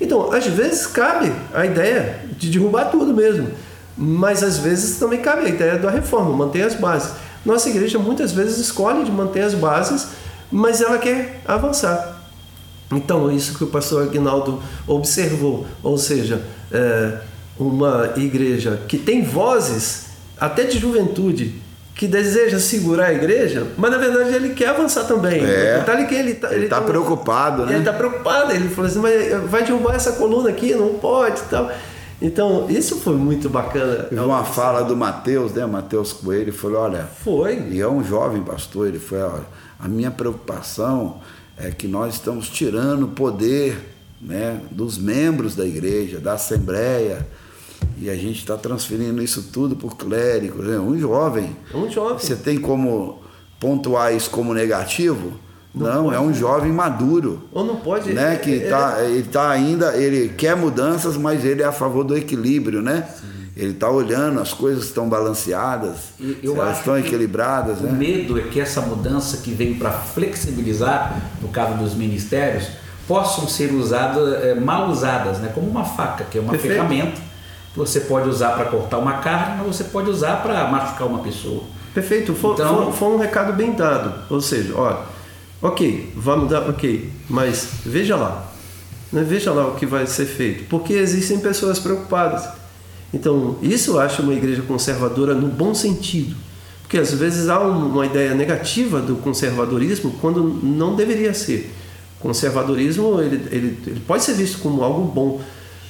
[0.00, 3.48] Então, às vezes cabe a ideia de derrubar tudo mesmo.
[3.96, 7.12] Mas às vezes também cabe a ideia da reforma, manter as bases.
[7.44, 10.08] Nossa igreja muitas vezes escolhe de manter as bases,
[10.50, 12.22] mas ela quer avançar.
[12.92, 17.18] Então, isso que o pastor Aguinaldo observou, ou seja, é
[17.58, 20.06] uma igreja que tem vozes,
[20.38, 21.62] até de juventude,
[21.94, 25.44] que deseja segurar a igreja, mas na verdade ele quer avançar também.
[25.44, 27.72] É, tá ali que ele está ele tá, tá preocupado, né?
[27.72, 31.70] Ele está preocupado, ele falou assim, mas vai derrubar essa coluna aqui, não pode tal.
[32.24, 34.04] Então, isso foi muito bacana.
[34.04, 35.66] Teve uma fala do Mateus, né?
[35.66, 37.04] Mateus Coelho, ele falou, olha...
[37.22, 37.68] Foi.
[37.70, 39.44] E é um jovem pastor, ele foi, olha,
[39.78, 41.20] a minha preocupação
[41.54, 43.76] é que nós estamos tirando o poder
[44.22, 47.28] né, dos membros da igreja, da assembleia,
[47.98, 50.66] e a gente está transferindo isso tudo por clérigos.
[50.66, 50.78] Né?
[50.78, 51.54] Um jovem.
[51.74, 52.18] Um jovem.
[52.18, 53.22] Você tem como
[53.60, 55.34] pontuar isso como negativo?
[55.74, 57.42] Não, Não é um jovem maduro.
[57.52, 58.12] Ou não pode.
[58.12, 58.36] Né?
[58.36, 62.16] Que é- tá, ele está ainda, ele quer mudanças, mas ele é a favor do
[62.16, 63.08] equilíbrio, né?
[63.56, 65.96] Ele está olhando, as coisas estão balanceadas,
[66.42, 67.92] eu elas estão equilibradas, O né?
[67.92, 72.68] medo é que essa mudança que vem para flexibilizar, no caso dos ministérios,
[73.06, 75.50] possam ser usadas, mal usadas, né?
[75.54, 76.74] como uma faca, que é uma Perfeito.
[76.74, 77.20] ferramenta
[77.72, 81.18] que você pode usar para cortar uma carne, mas você pode usar para machucar uma
[81.20, 81.62] pessoa.
[81.92, 84.12] Perfeito, foi, Então- foi- foi um recado bem dado.
[84.30, 84.96] Ou seja, ó,
[85.64, 88.52] ok, vai mudar, ok, mas veja lá,
[89.10, 92.46] né, veja lá o que vai ser feito, porque existem pessoas preocupadas.
[93.12, 96.36] Então, isso eu acho uma igreja conservadora no bom sentido,
[96.82, 101.72] porque às vezes há um- uma ideia negativa do conservadorismo quando não deveria ser.
[102.20, 105.40] Conservadorismo ele, ele, ele pode ser visto como algo bom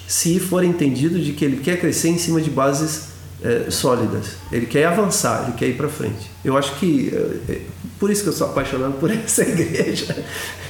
[0.06, 3.13] se for entendido de que ele quer crescer em cima de bases
[3.44, 4.36] eh, sólidas.
[4.50, 6.30] Ele quer avançar, ele quer ir para frente.
[6.42, 7.60] Eu acho que eh, eh,
[8.00, 10.16] por isso que eu sou apaixonado por essa igreja.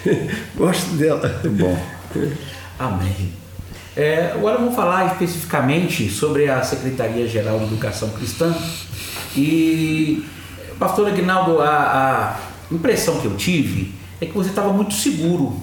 [0.56, 1.40] Gosto dela.
[1.44, 1.80] Muito bom.
[2.76, 3.32] Amém.
[3.96, 8.52] É, agora vamos falar especificamente sobre a Secretaria-Geral de Educação Cristã.
[9.36, 10.24] E,
[10.76, 15.60] pastor Aguinaldo, a, a impressão que eu tive é que você estava muito seguro.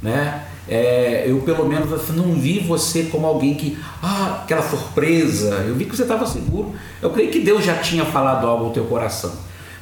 [0.00, 0.44] Né?
[0.68, 3.78] É, eu, pelo menos, assim, não vi você como alguém que.
[4.02, 5.64] Ah, aquela surpresa.
[5.66, 6.72] Eu vi que você estava seguro.
[7.02, 9.32] Eu creio que Deus já tinha falado algo ao teu coração.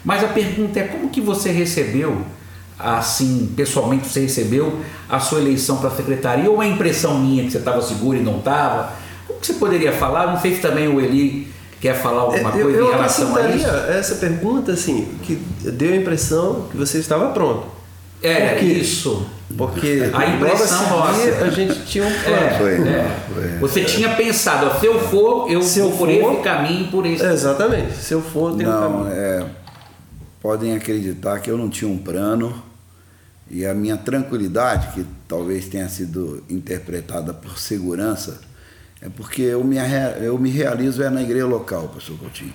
[0.05, 2.23] Mas a pergunta é: como que você recebeu
[2.79, 7.53] assim, pessoalmente você recebeu a sua eleição para a secretaria ou uma impressão minha que
[7.53, 8.93] você estava seguro e não estava?
[9.29, 10.33] O que você poderia falar?
[10.33, 13.51] Não sei se também o Eli quer falar alguma eu, coisa eu em relação a
[13.51, 13.67] isso.
[13.67, 17.82] essa pergunta assim, que deu a impressão que você estava pronto.
[18.23, 18.65] É, Por quê?
[18.67, 19.27] isso.
[19.57, 21.45] Porque A impressão nossa.
[21.45, 22.37] a gente tinha um plano.
[22.47, 23.17] É, Foi, é.
[23.35, 23.59] foi.
[23.59, 26.89] Você tinha pensado, ó, se eu for, eu Se eu vou por for- esse caminho,
[26.91, 27.23] por esse.
[27.25, 27.93] Exatamente.
[27.97, 29.13] Se eu for, tem um Não, caminho.
[29.15, 29.47] é,
[30.41, 32.63] podem acreditar que eu não tinha um plano
[33.51, 38.41] e a minha tranquilidade, que talvez tenha sido interpretada por segurança,
[39.03, 39.77] é porque eu me,
[40.23, 42.55] eu me realizo é na igreja local, pastor Coutinho.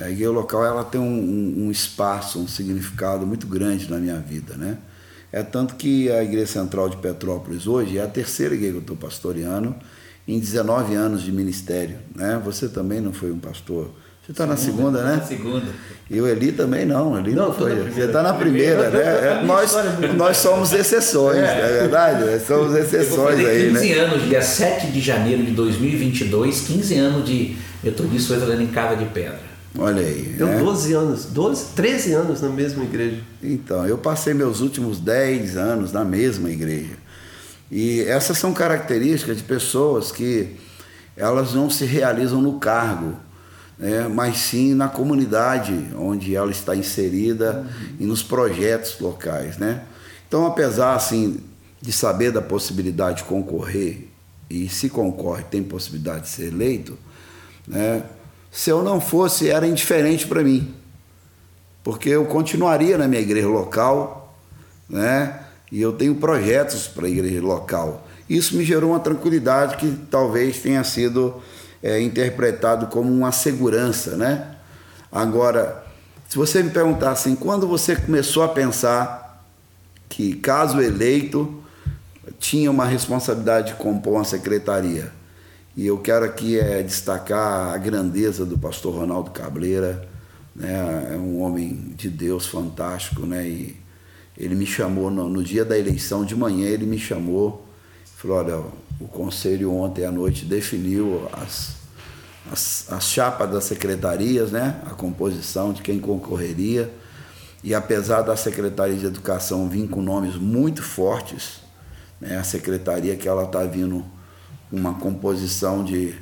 [0.00, 4.16] A igreja local ela tem um, um- um espaço, um significado muito grande na minha
[4.18, 4.78] vida, né?
[5.32, 8.82] É tanto que a Igreja Central de Petrópolis hoje é a terceira igreja que eu
[8.82, 9.74] estou pastoreando
[10.28, 12.40] em 19 anos de ministério, né?
[12.44, 13.90] Você também não foi um pastor.
[14.24, 15.16] Você está na segunda, né?
[15.16, 15.66] Na segunda.
[16.08, 17.74] E o Eli também não, Eli não, Não, foi.
[17.90, 19.00] Você está na primeira, né?
[19.00, 19.74] É, nós,
[20.16, 22.40] nós somos exceções, não é verdade?
[22.46, 24.00] Somos exceções aí, 15 né?
[24.00, 29.04] anos, dia 7 de janeiro de 2022, 15 anos de Metodista Entrando em Casa de
[29.06, 29.53] Pedra.
[29.76, 30.34] Olha aí.
[30.36, 30.58] Deu né?
[30.58, 33.20] 12 anos, 12, 13 anos na mesma igreja.
[33.42, 36.96] Então, eu passei meus últimos 10 anos na mesma igreja.
[37.70, 40.56] E essas são características de pessoas que
[41.16, 43.14] elas não se realizam no cargo,
[43.78, 47.66] né, mas sim na comunidade onde ela está inserida
[47.98, 49.58] e nos projetos locais.
[49.58, 49.82] Né?
[50.28, 51.40] Então, apesar assim,
[51.80, 54.08] de saber da possibilidade de concorrer,
[54.48, 56.96] e se concorre tem possibilidade de ser eleito,
[57.66, 58.04] né,
[58.54, 60.74] se eu não fosse, era indiferente para mim
[61.84, 64.34] porque eu continuaria na minha igreja local,
[64.88, 65.40] né?
[65.70, 68.08] E eu tenho projetos para a igreja local.
[68.28, 71.42] Isso me gerou uma tranquilidade que talvez tenha sido
[71.82, 74.56] é, interpretado como uma segurança, né?
[75.12, 75.84] Agora,
[76.26, 79.44] se você me perguntar assim, quando você começou a pensar
[80.08, 81.62] que, caso eleito,
[82.38, 85.12] tinha uma responsabilidade de compor uma secretaria?
[85.76, 90.08] E eu quero aqui é, destacar a grandeza do pastor Ronaldo Cableira,
[90.54, 91.10] né?
[91.12, 93.44] é um homem de Deus fantástico, né?
[93.44, 93.76] E
[94.38, 97.66] ele me chamou no, no dia da eleição de manhã, ele me chamou,
[98.16, 98.56] falou, olha,
[99.00, 101.74] o conselho ontem à noite definiu as,
[102.52, 104.80] as, as chapas das secretarias, né?
[104.86, 106.88] A composição de quem concorreria.
[107.64, 111.60] E apesar da Secretaria de Educação vir com nomes muito fortes,
[112.20, 112.36] né?
[112.36, 114.04] a secretaria que ela está vindo
[114.70, 116.14] uma composição de,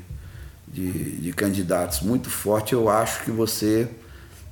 [0.69, 3.89] de, de candidatos muito forte, eu acho que você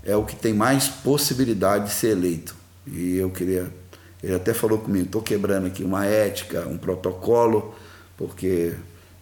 [0.04, 2.54] é o que tem mais possibilidade de ser eleito.
[2.86, 3.72] E eu queria.
[4.22, 7.74] Ele até falou comigo: estou quebrando aqui uma ética, um protocolo,
[8.16, 8.74] porque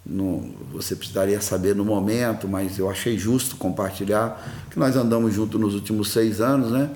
[0.04, 5.60] não, você precisaria saber no momento, mas eu achei justo compartilhar, que nós andamos juntos
[5.60, 6.90] nos últimos seis anos, né?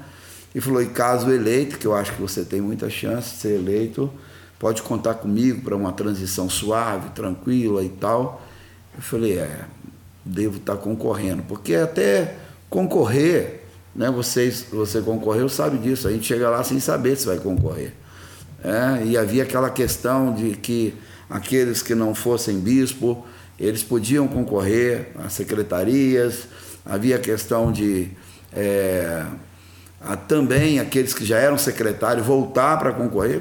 [0.55, 3.55] E falou: e caso eleito, que eu acho que você tem muita chance de ser
[3.57, 4.11] eleito,
[4.63, 8.41] pode contar comigo para uma transição suave, tranquila e tal.
[8.97, 9.67] Eu falei: é,
[10.25, 12.37] devo estar concorrendo, porque até
[12.71, 13.63] concorrer
[13.95, 14.11] né?
[14.11, 16.09] Vocês, você concorreu, sabe disso.
[16.09, 17.93] A gente chega lá sem saber se vai concorrer.
[18.65, 20.95] É, e havia aquela questão de que
[21.29, 23.27] aqueles que não fossem bispo,
[23.59, 26.47] eles podiam concorrer às secretarias,
[26.85, 28.09] havia a questão de
[28.55, 29.25] é,
[30.01, 33.41] a, também aqueles que já eram secretários voltar para concorrer.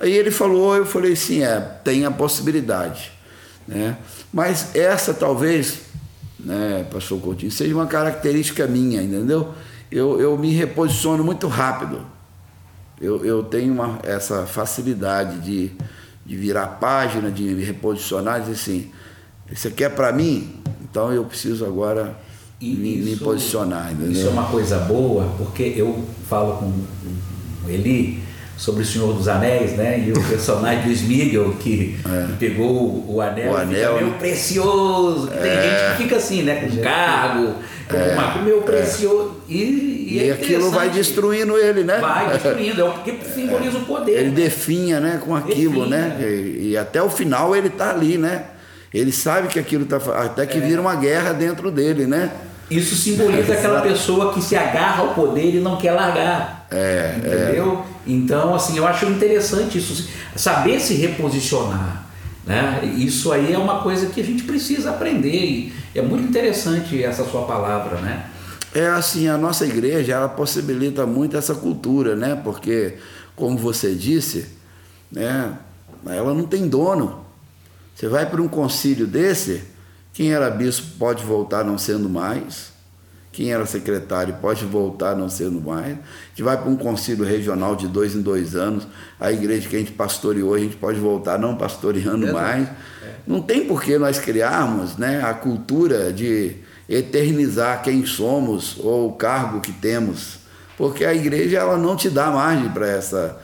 [0.00, 3.12] Aí ele falou, eu falei sim, é, tem a possibilidade.
[3.66, 3.96] Né?
[4.32, 5.82] Mas essa talvez,
[6.38, 9.54] né, pastor Coutinho, seja uma característica minha, entendeu?
[9.90, 12.12] Eu, eu me reposiciono muito rápido
[13.02, 15.72] eu, eu tenho uma, essa facilidade de,
[16.24, 18.90] de virar página, de me reposicionar e dizer assim,
[19.50, 22.16] isso aqui é para mim, então eu preciso agora
[22.60, 23.90] me, isso, me, posicionar.
[23.90, 24.12] Entendeu?
[24.12, 26.66] Isso é uma coisa boa, porque eu falo com
[27.66, 28.22] o Eli
[28.62, 30.04] sobre o Senhor dos Anéis, né?
[30.06, 32.26] E o personagem do Smigel que, é.
[32.26, 35.28] que pegou o anel, o anel meu precioso.
[35.32, 35.36] É.
[35.36, 36.60] Tem gente que fica assim, né?
[36.60, 37.54] Com cargo,
[37.88, 38.12] com é.
[38.12, 38.62] uma, meu é.
[38.62, 39.34] precioso.
[39.48, 41.98] E, e, e é aquilo vai destruindo ele, né?
[41.98, 44.16] Vai destruindo, é o que simboliza o poder.
[44.20, 45.20] Ele definha, né?
[45.20, 46.08] Com aquilo, definha.
[46.08, 46.16] né?
[46.20, 48.44] E, e, até o final ele está ali, né?
[48.94, 50.60] Ele sabe que aquilo está até que é.
[50.60, 52.30] vira uma guerra dentro dele, né?
[52.70, 56.66] Isso simboliza aquela pessoa que se agarra ao poder e não quer largar.
[56.70, 57.84] É, entendeu?
[57.86, 57.92] É.
[58.06, 62.06] Então, assim, eu acho interessante isso, saber se reposicionar.
[62.46, 62.94] Né?
[62.96, 67.24] Isso aí é uma coisa que a gente precisa aprender e é muito interessante essa
[67.24, 68.26] sua palavra, né?
[68.74, 72.40] É assim, a nossa igreja ela possibilita muito essa cultura, né?
[72.42, 72.94] Porque,
[73.36, 74.46] como você disse,
[75.10, 75.52] né?
[76.06, 77.22] Ela não tem dono.
[77.94, 79.62] Você vai para um concílio desse,
[80.12, 82.72] quem era bispo pode voltar não sendo mais,
[83.32, 85.92] quem era secretário pode voltar não sendo mais.
[85.92, 88.86] A gente vai para um concílio regional de dois em dois anos,
[89.18, 92.68] a igreja que a gente pastoreou, a gente pode voltar não pastoreando é, mais.
[92.68, 93.14] É.
[93.26, 96.56] Não tem por que nós criarmos né, a cultura de
[96.86, 100.40] eternizar quem somos ou o cargo que temos,
[100.76, 103.38] porque a igreja ela não te dá margem para essa,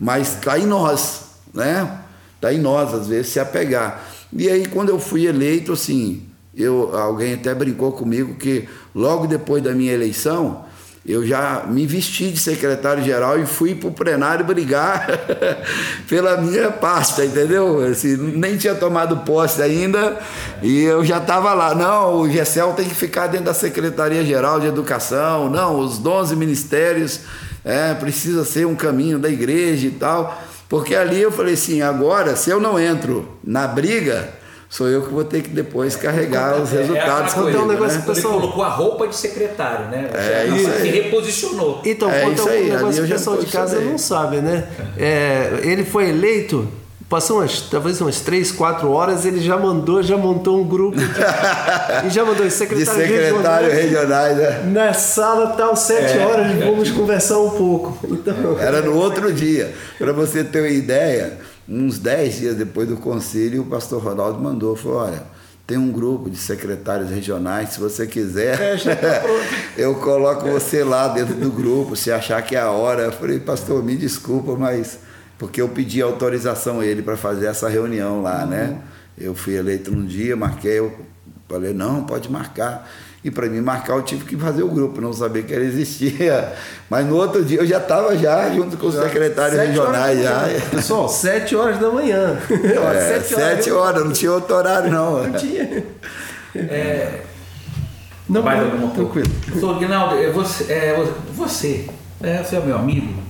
[0.00, 2.00] mas está em nós, né?
[2.36, 4.02] Está em nós às vezes se apegar.
[4.34, 6.22] E aí quando eu fui eleito assim,
[6.54, 10.64] eu alguém até brincou comigo que logo depois da minha eleição
[11.06, 15.06] eu já me vesti de secretário-geral e fui para o plenário brigar
[16.08, 17.84] pela minha pasta, entendeu?
[17.84, 20.18] Assim, nem tinha tomado posse ainda
[20.62, 21.74] e eu já estava lá.
[21.74, 27.20] Não, o GECEL tem que ficar dentro da Secretaria-Geral de Educação, não, os 11 ministérios
[27.62, 30.42] é, precisa ser um caminho da igreja e tal.
[30.68, 34.28] Porque ali eu falei assim, agora, se eu não entro na briga,
[34.68, 37.34] sou eu que vou ter que depois carregar os é, resultados.
[37.34, 38.04] É, é um negócio né?
[38.08, 40.10] Ele colocou a roupa de secretário, né?
[40.12, 40.80] É, isso aí.
[40.80, 41.80] Se reposicionou.
[41.84, 42.70] Então, é isso aí.
[42.70, 44.66] um negócio que o pessoal de casa não sabe, né?
[44.96, 46.66] É, ele foi eleito
[47.14, 51.04] Passou umas, talvez umas três, quatro horas, ele já mandou, já montou um grupo de,
[52.04, 54.62] e já mandou secretário, de secretário regionais, né?
[54.72, 57.96] Na sala tal, sete é, horas, vamos conversar um pouco.
[58.10, 59.72] Então, Era no outro dia.
[59.96, 61.38] Para você ter uma ideia,
[61.68, 65.22] uns dez dias depois do conselho, o pastor Ronaldo mandou, falou, olha,
[65.68, 69.22] tem um grupo de secretários regionais, se você quiser, é, tá
[69.78, 73.02] eu coloco você lá dentro do grupo, se achar que é a hora.
[73.02, 74.98] Eu falei, pastor, me desculpa, mas
[75.38, 78.50] porque eu pedi autorização a ele para fazer essa reunião lá, uhum.
[78.50, 78.78] né?
[79.16, 80.92] Eu fui eleito num dia, marquei, eu
[81.48, 82.88] falei, não, pode marcar.
[83.24, 86.52] E para mim marcar eu tive que fazer o grupo, não saber que ele existia.
[86.90, 90.22] Mas no outro dia eu já estava já junto com os secretários regionais.
[90.22, 90.42] Já.
[90.70, 92.38] Pessoal, sete horas da manhã.
[92.50, 95.22] É, sete, horas, sete horas, não tinha outro horário não.
[95.22, 95.84] Não tinha.
[96.54, 97.22] É,
[98.28, 99.30] não, vai, não, tranquilo.
[99.48, 101.86] Doutor Guinaldo, é você, é, você,
[102.22, 103.23] é, você é meu amigo,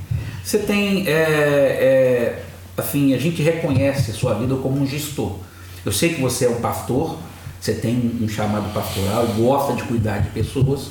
[0.45, 2.45] você tem, é, é,
[2.77, 5.39] assim, a gente reconhece a sua vida como um gestor.
[5.87, 7.17] Eu sei que você é um pastor,
[7.59, 10.91] você tem um chamado pastoral, gosta de cuidar de pessoas,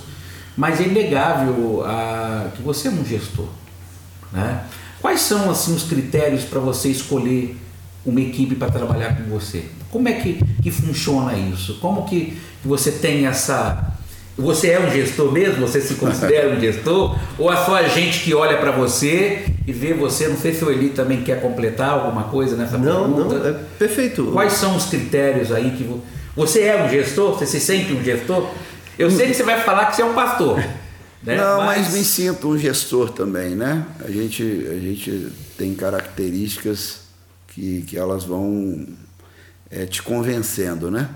[0.58, 3.46] mas é inegável a, que você é um gestor.
[4.32, 4.66] Né?
[5.00, 7.56] Quais são assim os critérios para você escolher
[8.04, 9.66] uma equipe para trabalhar com você?
[9.92, 11.78] Como é que, que funciona isso?
[11.80, 13.93] Como que você tem essa
[14.38, 15.68] você é um gestor mesmo?
[15.68, 17.18] Você se considera um gestor?
[17.38, 20.28] Ou é só a gente que olha para você e vê você?
[20.28, 23.36] Não sei se o Eli também quer completar alguma coisa nessa não, pergunta.
[23.38, 24.32] Não, é perfeito.
[24.34, 25.88] Quais são os critérios aí que
[26.36, 27.38] você é um gestor?
[27.38, 28.50] Você se sente um gestor?
[28.98, 30.64] Eu sei que você vai falar que você é um pastor.
[31.24, 31.38] Né?
[31.38, 31.86] Não, mas...
[31.86, 33.86] mas me sinto um gestor também, né?
[34.04, 37.04] A gente, a gente tem características
[37.48, 38.86] que, que elas vão
[39.72, 41.10] é, te convencendo, né?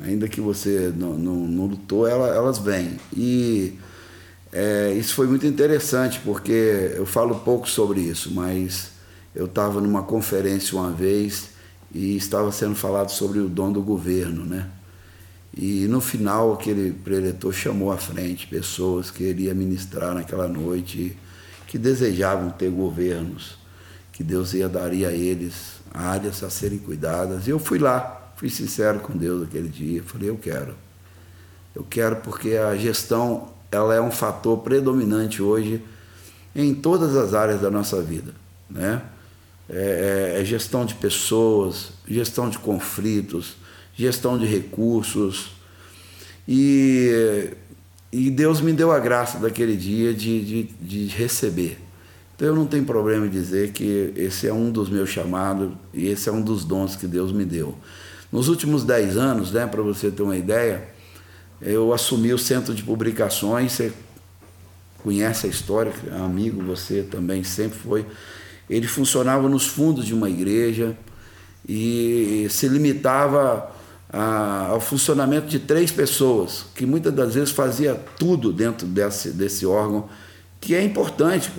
[0.00, 2.98] Ainda que você não, não, não lutou, ela, elas vêm.
[3.16, 3.78] E
[4.52, 8.90] é, isso foi muito interessante, porque eu falo pouco sobre isso, mas
[9.34, 11.50] eu estava numa conferência uma vez
[11.92, 14.68] e estava sendo falado sobre o dom do governo, né?
[15.56, 21.16] E no final, aquele preletor chamou à frente pessoas que ele ia ministrar naquela noite,
[21.66, 23.58] que desejavam ter governos,
[24.12, 27.46] que Deus ia daria a eles áreas a serem cuidadas.
[27.46, 30.74] E eu fui lá, fui sincero com Deus aquele dia, falei, eu quero.
[31.74, 35.82] Eu quero porque a gestão ela é um fator predominante hoje
[36.54, 38.32] em todas as áreas da nossa vida,
[38.70, 39.02] né?
[39.68, 43.56] É, é, é gestão de pessoas, gestão de conflitos,
[43.94, 45.50] gestão de recursos.
[46.46, 47.50] E,
[48.12, 51.78] e Deus me deu a graça daquele dia de, de, de receber.
[52.36, 56.06] Então eu não tenho problema em dizer que esse é um dos meus chamados e
[56.06, 57.76] esse é um dos dons que Deus me deu.
[58.30, 60.86] Nos últimos dez anos, né, para você ter uma ideia,
[61.60, 63.72] eu assumi o centro de publicações.
[63.72, 63.92] Você
[65.02, 68.06] conhece a história, amigo, você também sempre foi.
[68.68, 70.96] Ele funcionava nos fundos de uma igreja
[71.66, 73.70] e se limitava
[74.10, 79.64] a, ao funcionamento de três pessoas, que muitas das vezes fazia tudo dentro desse, desse
[79.64, 80.08] órgão,
[80.60, 81.50] que é importante.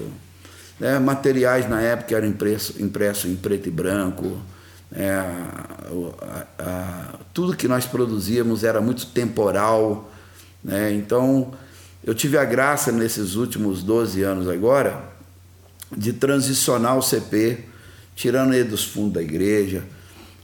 [0.79, 0.99] Né?
[0.99, 4.37] Materiais na época eram impressos impresso em preto e branco,
[4.95, 10.11] é, a, a, tudo que nós produzíamos era muito temporal.
[10.63, 10.93] Né?
[10.93, 11.53] Então,
[12.03, 15.09] eu tive a graça nesses últimos 12 anos agora
[15.95, 17.65] de transicionar o CP,
[18.15, 19.83] tirando ele dos fundos da igreja,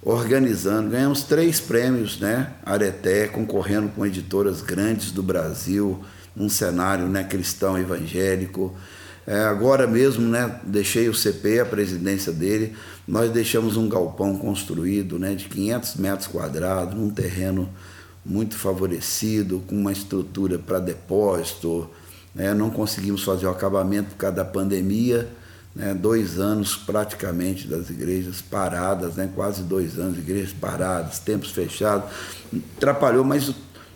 [0.02, 0.90] organizando.
[0.90, 2.52] Ganhamos três prêmios, né?
[2.66, 6.04] Areté, concorrendo com editoras grandes do Brasil,
[6.36, 8.76] num cenário né, cristão evangélico.
[9.28, 12.76] É, agora mesmo, né, deixei o CP, a presidência dele,
[13.08, 17.68] nós deixamos um galpão construído né, de 500 metros quadrados, num terreno
[18.24, 21.90] muito favorecido, com uma estrutura para depósito.
[22.36, 25.28] Né, não conseguimos fazer o acabamento por causa da pandemia,
[25.76, 32.12] né, dois anos praticamente das igrejas paradas, né, quase dois anos, igrejas paradas, tempos fechados.
[32.78, 33.56] Atrapalhou, mas o,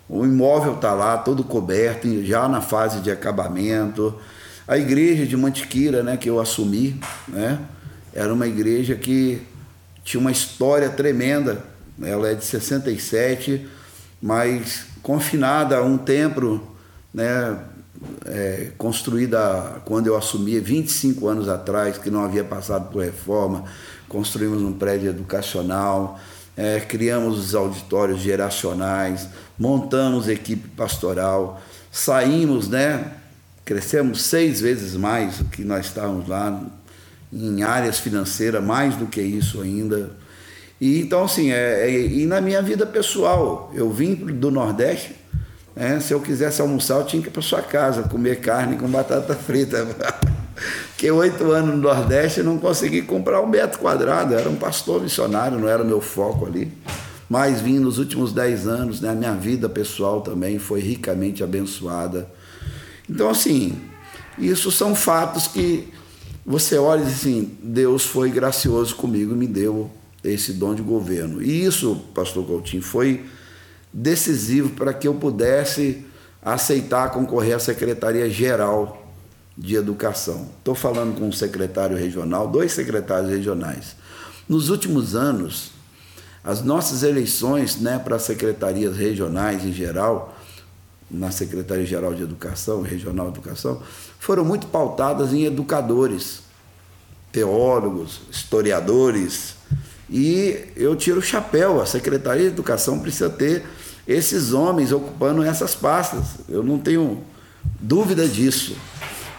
[0.10, 4.16] o imóvel está lá, todo coberto, já na fase de acabamento.
[4.70, 7.59] A igreja de Mantiqueira, né, que eu assumi, né,
[8.13, 9.41] era uma igreja que
[10.03, 11.63] tinha uma história tremenda.
[11.99, 13.67] Ela é de 67,
[14.22, 16.78] mas confinada a um templo,
[17.11, 17.57] né,
[18.28, 23.63] é, construída quando eu assumi 25 anos atrás, que não havia passado por reforma.
[24.07, 26.20] Construímos um prédio educacional,
[26.55, 31.59] é, criamos os auditórios geracionais, montamos equipe pastoral,
[31.91, 33.15] saímos, né,
[33.70, 36.59] Crescemos seis vezes mais do que nós estávamos lá,
[37.32, 40.09] em áreas financeiras, mais do que isso ainda.
[40.82, 45.15] E então, assim, é, é e na minha vida pessoal, eu vim do Nordeste,
[45.76, 48.88] né, se eu quisesse almoçar, eu tinha que ir para sua casa, comer carne com
[48.88, 49.86] batata frita.
[50.89, 54.99] Porque oito anos no Nordeste eu não consegui comprar um metro quadrado, era um pastor
[54.99, 56.74] missionário, não era o meu foco ali.
[57.30, 62.28] Mas vim nos últimos dez anos, né, a minha vida pessoal também foi ricamente abençoada
[63.10, 63.76] então, assim,
[64.38, 65.91] isso são fatos que
[66.45, 69.89] você olha e diz assim: Deus foi gracioso comigo e me deu
[70.24, 71.41] esse dom de governo.
[71.41, 73.26] E isso, pastor Coutinho, foi
[73.91, 76.05] decisivo para que eu pudesse
[76.41, 79.12] aceitar concorrer à Secretaria Geral
[79.57, 80.47] de Educação.
[80.57, 83.95] Estou falando com um secretário regional, dois secretários regionais.
[84.47, 85.72] Nos últimos anos,
[86.43, 90.39] as nossas eleições né, para secretarias regionais em geral
[91.10, 93.82] na Secretaria-Geral de Educação, Regional de Educação,
[94.20, 96.41] foram muito pautadas em educadores,
[97.32, 99.55] teólogos, historiadores.
[100.10, 103.64] E eu tiro o chapéu, a Secretaria de Educação precisa ter
[104.07, 106.39] esses homens ocupando essas pastas.
[106.47, 107.24] Eu não tenho
[107.80, 108.76] dúvida disso.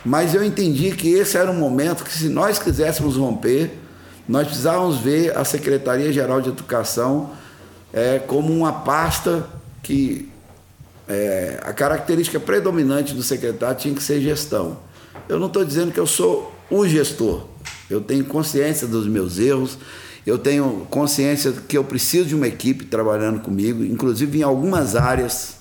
[0.04, 3.70] Mas eu entendi que esse era um momento que, se nós quiséssemos romper,
[4.26, 7.32] nós precisávamos ver a Secretaria-Geral de Educação
[7.92, 9.46] é, como uma pasta
[9.82, 10.29] que
[11.10, 14.78] é, a característica predominante do secretário tinha que ser gestão.
[15.28, 17.46] Eu não estou dizendo que eu sou o gestor.
[17.90, 19.76] Eu tenho consciência dos meus erros,
[20.24, 25.56] eu tenho consciência que eu preciso de uma equipe trabalhando comigo, inclusive em algumas áreas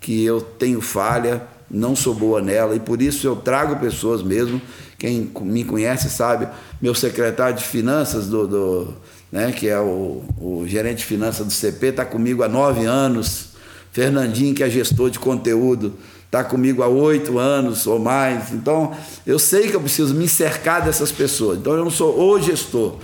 [0.00, 4.60] que eu tenho falha, não sou boa nela, e por isso eu trago pessoas mesmo.
[4.98, 6.48] Quem me conhece sabe,
[6.80, 8.94] meu secretário de finanças, do, do
[9.30, 13.51] né, que é o, o gerente de finanças do CP, está comigo há nove anos
[13.92, 18.50] Fernandinho, que é gestor de conteúdo, está comigo há oito anos ou mais.
[18.52, 21.58] Então, eu sei que eu preciso me cercar dessas pessoas.
[21.58, 22.96] Então, eu não sou o gestor,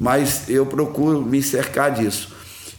[0.00, 2.30] mas eu procuro me cercar disso.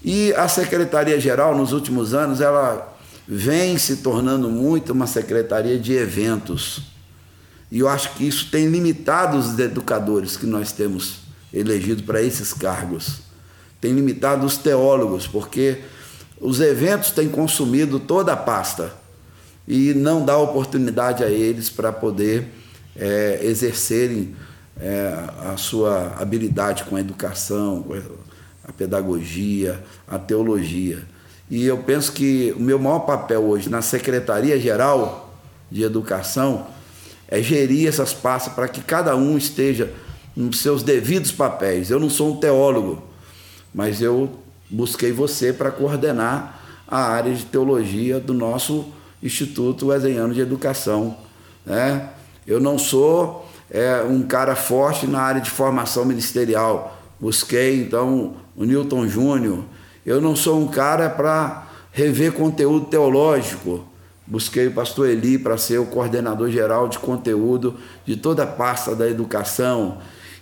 [0.03, 2.97] E a Secretaria-Geral, nos últimos anos, ela
[3.28, 6.82] vem se tornando muito uma secretaria de eventos.
[7.72, 11.20] E eu acho que isso tem limitado os educadores que nós temos
[11.53, 13.20] elegido para esses cargos.
[13.80, 15.78] Tem limitado os teólogos, porque
[16.42, 18.92] os eventos têm consumido toda a pasta
[19.68, 22.48] e não dá oportunidade a eles para poder
[22.96, 24.36] é, exercerem
[24.80, 25.14] é,
[25.46, 27.86] a sua habilidade com a educação,
[28.64, 31.04] a pedagogia, a teologia.
[31.50, 35.32] E eu penso que o meu maior papel hoje na Secretaria Geral
[35.70, 36.68] de Educação
[37.28, 39.94] é gerir essas pastas para que cada um esteja
[40.36, 41.92] nos seus devidos papéis.
[41.92, 43.04] Eu não sou um teólogo,
[43.74, 44.41] mas eu
[44.72, 48.86] busquei você para coordenar a área de teologia do nosso
[49.22, 51.17] Instituto Wesleyano de Educação.
[51.65, 52.09] Né?
[52.47, 56.97] Eu não sou é, um cara forte na área de formação ministerial.
[57.19, 59.63] Busquei, então, o Newton Júnior.
[60.05, 63.86] Eu não sou um cara para rever conteúdo teológico.
[64.26, 68.95] Busquei o pastor Eli para ser o coordenador geral de conteúdo de toda a pasta
[68.95, 69.97] da educação.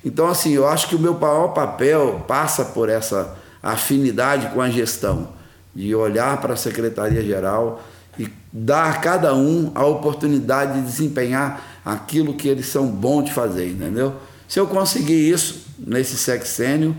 [0.05, 4.69] Então, assim, eu acho que o meu maior papel passa por essa afinidade com a
[4.69, 5.29] gestão,
[5.75, 7.83] de olhar para a secretaria-geral
[8.17, 13.33] e dar a cada um a oportunidade de desempenhar aquilo que eles são bons de
[13.33, 14.15] fazer, entendeu?
[14.47, 16.95] Se eu conseguir isso nesse sexênio,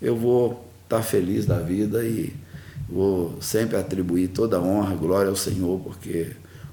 [0.00, 2.32] eu vou estar tá feliz da vida e
[2.88, 6.32] vou sempre atribuir toda a honra, glória ao Senhor, porque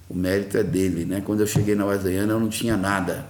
[0.09, 1.21] o mérito é dele, né?
[1.25, 3.25] Quando eu cheguei na Wesleyana, eu não tinha nada,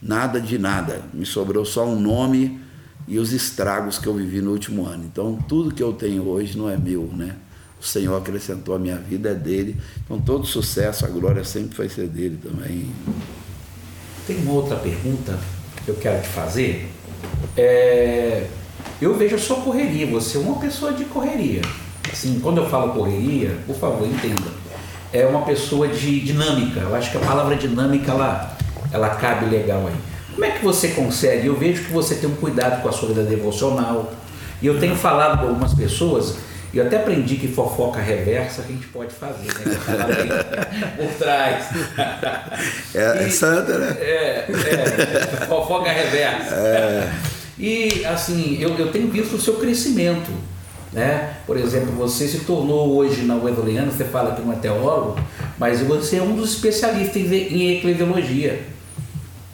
[0.00, 2.60] nada de nada, me sobrou só um nome
[3.06, 5.04] e os estragos que eu vivi no último ano.
[5.04, 7.36] Então, tudo que eu tenho hoje não é meu, né?
[7.82, 9.76] o Senhor acrescentou a minha vida, é dele.
[10.04, 12.88] Então todo sucesso, a glória sempre vai ser dele também.
[14.24, 15.36] Tem uma outra pergunta
[15.84, 16.88] que eu quero te fazer.
[17.56, 18.46] É,
[19.00, 21.60] eu vejo a sua correria, você é uma pessoa de correria.
[22.10, 24.62] Assim, quando eu falo correria, por favor, entenda.
[25.12, 26.80] É uma pessoa de dinâmica.
[26.80, 28.56] Eu acho que a palavra dinâmica ela,
[28.92, 30.11] ela cabe legal aí.
[30.32, 31.46] Como é que você consegue?
[31.46, 34.12] Eu vejo que você tem um cuidado com a sua vida devocional.
[34.60, 36.36] E eu tenho falado com algumas pessoas
[36.72, 39.76] e eu até aprendi que fofoca reversa a gente pode fazer, né?
[40.96, 41.66] por trás.
[42.94, 43.96] É, e, é santa, né?
[43.98, 46.54] É, é, fofoca reversa.
[46.54, 47.12] É.
[47.58, 50.30] E assim, eu, eu tenho visto o seu crescimento.
[50.92, 51.36] Né?
[51.46, 55.18] Por exemplo, você se tornou hoje na Wesleyana, você fala que não é teólogo,
[55.58, 58.62] mas você é um dos especialistas em eclesiologia.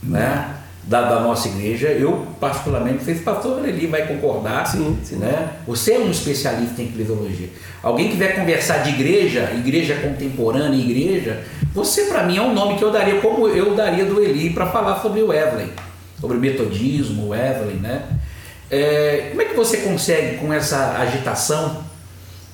[0.02, 0.57] Né?
[0.88, 5.16] Da, da, nossa igreja, eu particularmente, o pastor ali vai concordar, sim, sim.
[5.16, 5.50] Né?
[5.66, 7.50] você é um especialista em eclesiologia.
[7.82, 12.78] Alguém que vai conversar de igreja, igreja contemporânea, igreja, você para mim é um nome
[12.78, 15.68] que eu daria, como eu daria do Eli para falar sobre o Evelyn,
[16.18, 18.04] sobre o metodismo, o Evelyn, né?
[18.70, 21.84] É, como é que você consegue com essa agitação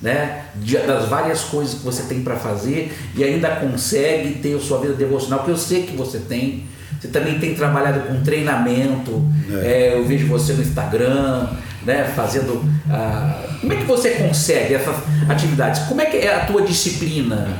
[0.01, 0.45] né,
[0.85, 4.93] das várias coisas que você tem para fazer e ainda consegue ter a sua vida
[4.93, 6.65] devocional, que eu sei que você tem,
[7.05, 9.23] você também tem trabalhado com treinamento.
[9.49, 9.93] É.
[9.93, 11.47] É, eu vejo você no Instagram,
[11.85, 12.63] né, fazendo.
[12.89, 14.95] Ah, como é que você consegue essas
[15.29, 15.83] atividades?
[15.83, 17.57] Como é que é a tua disciplina?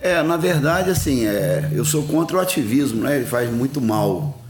[0.00, 3.16] É, na verdade, assim, é, eu sou contra o ativismo, né?
[3.16, 4.40] Ele faz muito mal.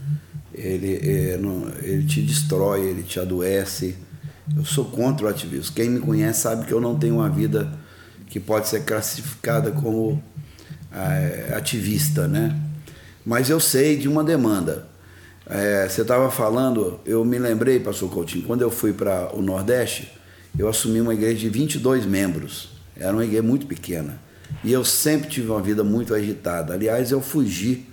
[0.53, 3.95] Ele, é, não, ele te destrói, ele te adoece.
[4.55, 5.73] Eu sou contra o ativismo.
[5.75, 7.71] Quem me conhece sabe que eu não tenho uma vida
[8.27, 10.21] que pode ser classificada como
[10.91, 12.55] é, ativista, né?
[13.27, 14.87] Mas eu sei de uma demanda.
[15.45, 20.09] É, você estava falando, eu me lembrei, pastor Coutinho, quando eu fui para o Nordeste,
[20.57, 22.69] eu assumi uma igreja de 22 membros.
[22.95, 24.17] Era uma igreja muito pequena.
[24.63, 26.73] E eu sempre tive uma vida muito agitada.
[26.73, 27.85] Aliás, eu fugi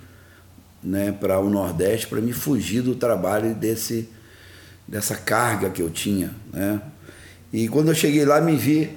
[0.81, 4.07] né, para o Nordeste para me fugir do trabalho desse,
[4.87, 6.33] dessa carga que eu tinha.
[6.53, 6.81] Né?
[7.51, 8.89] E quando eu cheguei lá, me vi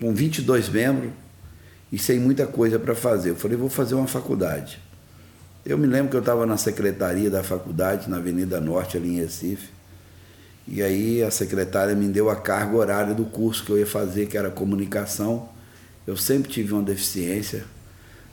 [0.00, 1.12] com 22 membros
[1.92, 3.30] e sem muita coisa para fazer.
[3.30, 4.82] Eu falei, vou fazer uma faculdade.
[5.64, 9.20] Eu me lembro que eu estava na secretaria da faculdade, na Avenida Norte, ali em
[9.20, 9.70] Recife.
[10.68, 14.26] E aí a secretária me deu a carga horária do curso que eu ia fazer,
[14.26, 15.48] que era comunicação.
[16.06, 17.64] Eu sempre tive uma deficiência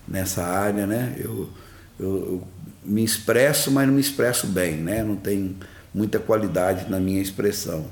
[0.06, 1.16] nessa área, né?
[1.18, 1.50] Eu,
[1.98, 2.48] eu, eu
[2.84, 5.02] me expresso, mas não me expresso bem, né?
[5.02, 5.56] Não tem
[5.94, 7.86] muita qualidade na minha expressão.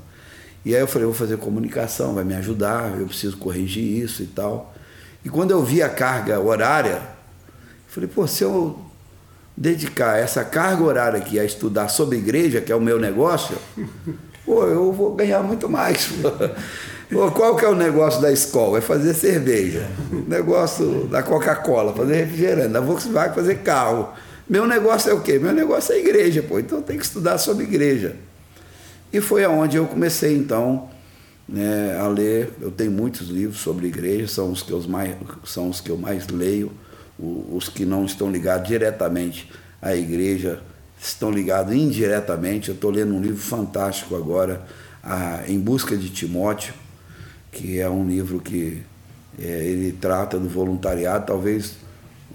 [0.66, 4.26] E aí eu falei, vou fazer comunicação, vai me ajudar, eu preciso corrigir isso e
[4.26, 4.74] tal.
[5.24, 8.89] E quando eu vi a carga horária, eu falei, pô, se eu
[9.60, 13.54] dedicar essa carga horária aqui a estudar sobre igreja, que é o meu negócio,
[14.42, 16.08] pô, eu vou ganhar muito mais.
[17.10, 18.78] Pô, qual que é o negócio da escola?
[18.78, 19.84] É fazer cerveja.
[20.12, 24.10] O negócio da Coca-Cola, fazer refrigerante, da Volkswagen fazer carro.
[24.48, 25.36] Meu negócio é o quê?
[25.36, 26.60] Meu negócio é igreja, pô.
[26.60, 28.14] Então tem que estudar sobre igreja.
[29.12, 30.88] E foi aonde eu comecei então
[31.48, 32.52] né, a ler.
[32.60, 35.96] Eu tenho muitos livros sobre igreja, são os que eu mais, são os que eu
[35.96, 36.70] mais leio
[37.20, 39.50] os que não estão ligados diretamente
[39.80, 40.62] à igreja
[41.00, 42.68] estão ligados indiretamente.
[42.68, 44.62] Eu estou lendo um livro fantástico agora,
[45.02, 46.74] a, Em Busca de Timóteo.
[47.52, 48.82] que é um livro que
[49.38, 51.76] é, ele trata do voluntariado, talvez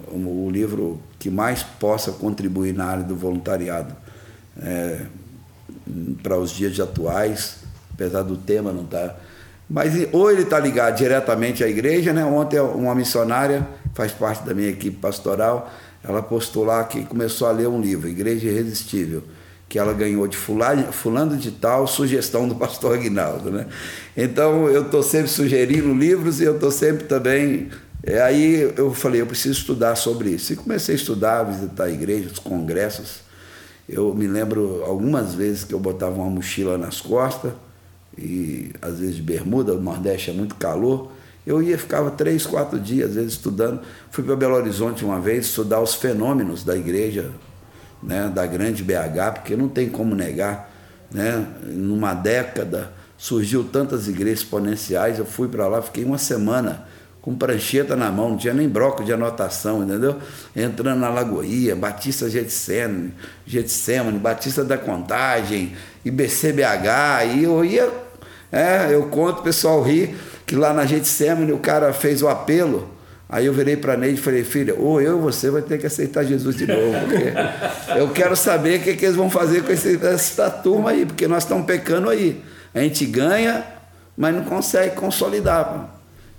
[0.08, 3.94] o, livro que mais possa contribuir na área do voluntariado
[4.58, 5.02] é,
[6.22, 7.56] para os dias atuais,
[7.92, 9.18] apesar do tema não estar.
[9.68, 12.24] Mas ou ele está ligado diretamente à igreja, né?
[12.24, 15.70] Ontem uma missionária, faz parte da minha equipe pastoral,
[16.04, 19.24] ela postou lá que começou a ler um livro, Igreja Irresistível
[19.68, 23.50] que ela ganhou de fulano, de tal, sugestão do pastor Aguinaldo.
[23.50, 23.66] Né?
[24.16, 27.68] Então eu estou sempre sugerindo livros e eu estou sempre também.
[28.02, 30.52] É, aí eu falei, eu preciso estudar sobre isso.
[30.52, 33.20] E comecei a estudar, visitar igrejas, congressos.
[33.88, 37.52] Eu me lembro algumas vezes que eu botava uma mochila nas costas,
[38.18, 41.12] e às vezes de bermuda, o Nordeste é muito calor.
[41.46, 43.80] Eu ia, ficava três, quatro dias, às vezes, estudando.
[44.10, 47.30] Fui para Belo Horizonte uma vez estudar os fenômenos da igreja
[48.02, 50.70] né, da grande BH, porque não tem como negar,
[51.10, 56.84] né, numa década surgiu tantas igrejas exponenciais, eu fui para lá, fiquei uma semana
[57.22, 60.16] com prancheta na mão, não tinha nem broco de anotação, entendeu?
[60.54, 63.12] Entrando na Lagoinha, Batista Getsemane,
[63.44, 67.90] Getsemane, Batista da Contagem, IBCBH, e eu ia,
[68.50, 70.14] é, eu conto, o pessoal ri,
[70.46, 72.96] que lá na Getsemane o cara fez o apelo,
[73.28, 75.78] Aí eu virei para a Neide e falei, filha, ou eu ou você vai ter
[75.78, 77.32] que aceitar Jesus de novo, porque
[77.98, 81.26] eu quero saber o que, que eles vão fazer com esse, essa turma aí, porque
[81.26, 82.40] nós estamos pecando aí.
[82.72, 83.64] A gente ganha,
[84.16, 85.90] mas não consegue consolidar.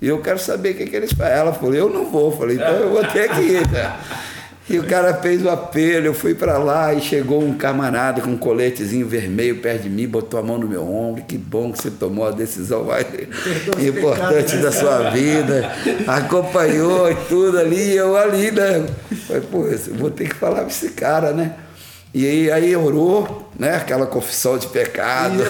[0.02, 1.34] E eu quero saber o que, que eles fazem.
[1.34, 2.32] Ela falou, eu não vou.
[2.32, 3.62] Eu falei, então eu vou ter que ir.
[4.70, 8.32] E o cara fez o apelo, eu fui para lá e chegou um camarada com
[8.32, 11.24] um coletezinho vermelho perto de mim, botou a mão no meu ombro.
[11.24, 13.06] Que bom que você tomou a decisão mais
[13.80, 15.72] importante da sua vida.
[16.06, 18.86] Acompanhou e tudo ali, eu ali, né?
[19.26, 21.54] Falei, pô, vou ter que falar com esse cara, né?
[22.14, 23.76] E aí, orou, né?
[23.76, 25.44] Aquela confissão de pecado.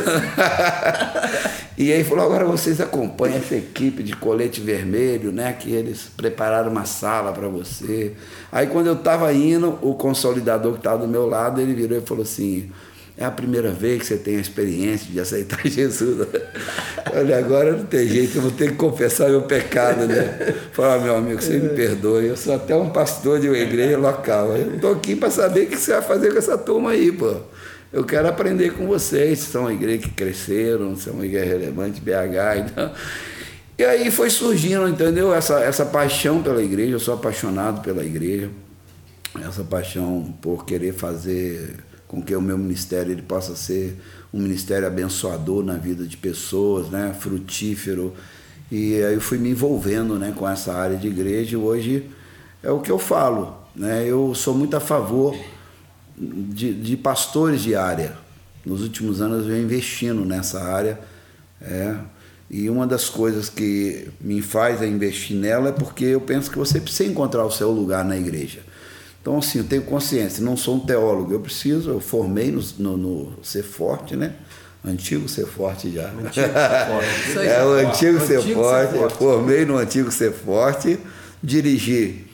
[1.78, 5.54] e aí falou, agora vocês acompanham essa equipe de colete vermelho, né?
[5.54, 8.14] Que eles prepararam uma sala para você.
[8.52, 12.02] Aí quando eu estava indo, o consolidador que estava do meu lado, ele virou e
[12.02, 12.72] falou assim,
[13.18, 16.28] é a primeira vez que você tem a experiência de aceitar Jesus.
[17.12, 20.54] Olha, agora não tem jeito, eu vou ter que confessar meu pecado, né?
[20.72, 24.56] Falar, meu amigo, você me perdoe, eu sou até um pastor de uma igreja local.
[24.56, 27.36] Eu estou aqui para saber o que você vai fazer com essa turma aí, pô.
[27.92, 32.70] Eu quero aprender com vocês, são uma igreja que cresceram, são uma igreja relevante, BH,
[32.70, 32.92] então.
[33.80, 35.34] E aí foi surgindo, entendeu?
[35.34, 38.50] Essa, essa paixão pela igreja, eu sou apaixonado pela igreja,
[39.42, 44.00] essa paixão por querer fazer com que o meu ministério ele possa ser
[44.34, 48.14] um ministério abençoador na vida de pessoas, né, frutífero.
[48.72, 51.54] E aí eu fui me envolvendo, né, com essa área de igreja.
[51.54, 52.10] E hoje
[52.64, 54.06] é o que eu falo, né?
[54.06, 55.36] Eu sou muito a favor
[56.18, 58.18] de, de pastores de área.
[58.66, 61.00] Nos últimos anos eu venho investindo nessa área,
[61.62, 61.96] é,
[62.50, 66.80] e uma das coisas que me faz investir nela é porque eu penso que você
[66.80, 68.62] precisa encontrar o seu lugar na igreja.
[69.28, 72.98] Então, assim, eu tenho consciência, não sou um teólogo, eu preciso, eu formei no, no,
[72.98, 74.36] no Ser Forte, né?
[74.86, 76.10] Antigo Ser Forte já.
[76.12, 76.50] Antigo Ser
[76.88, 77.40] Forte.
[77.46, 78.92] é, o Antigo, Ser, antigo forte.
[78.92, 79.14] ser Forte.
[79.14, 80.98] Eu formei no Antigo Ser Forte,
[81.44, 82.26] dirigi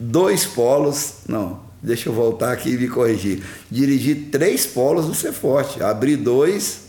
[0.00, 3.44] dois polos, não, deixa eu voltar aqui e me corrigir.
[3.70, 6.80] Dirigi três polos no Ser Forte, abri dois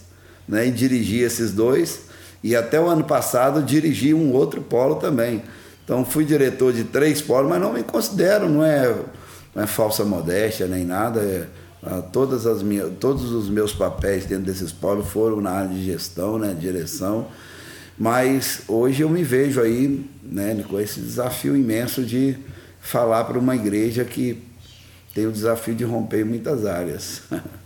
[0.48, 2.00] né, e dirigi esses dois,
[2.44, 5.44] e até o ano passado dirigi um outro polo também.
[5.86, 8.92] Então fui diretor de três polos, mas não me considero, não é,
[9.56, 11.22] não é falsa modéstia nem nada.
[11.22, 11.48] É,
[11.82, 15.84] ah, todas as minhas, todos os meus papéis dentro desses polos foram na área de
[15.86, 17.28] gestão, né, direção.
[17.98, 22.38] Mas hoje eu me vejo aí né, com esse desafio imenso de
[22.82, 24.42] falar para uma igreja que
[25.14, 27.22] tem o desafio de romper muitas áreas.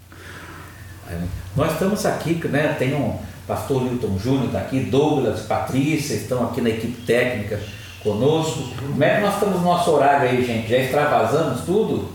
[1.05, 1.21] É,
[1.53, 6.61] nós estamos aqui, né, tem um pastor Newton Júnior está aqui, Douglas, Patrícia, estão aqui
[6.61, 7.59] na equipe técnica
[8.03, 8.63] conosco.
[8.77, 10.69] Como é que nós estamos no nosso horário aí, gente?
[10.69, 12.09] Já extravasamos tudo?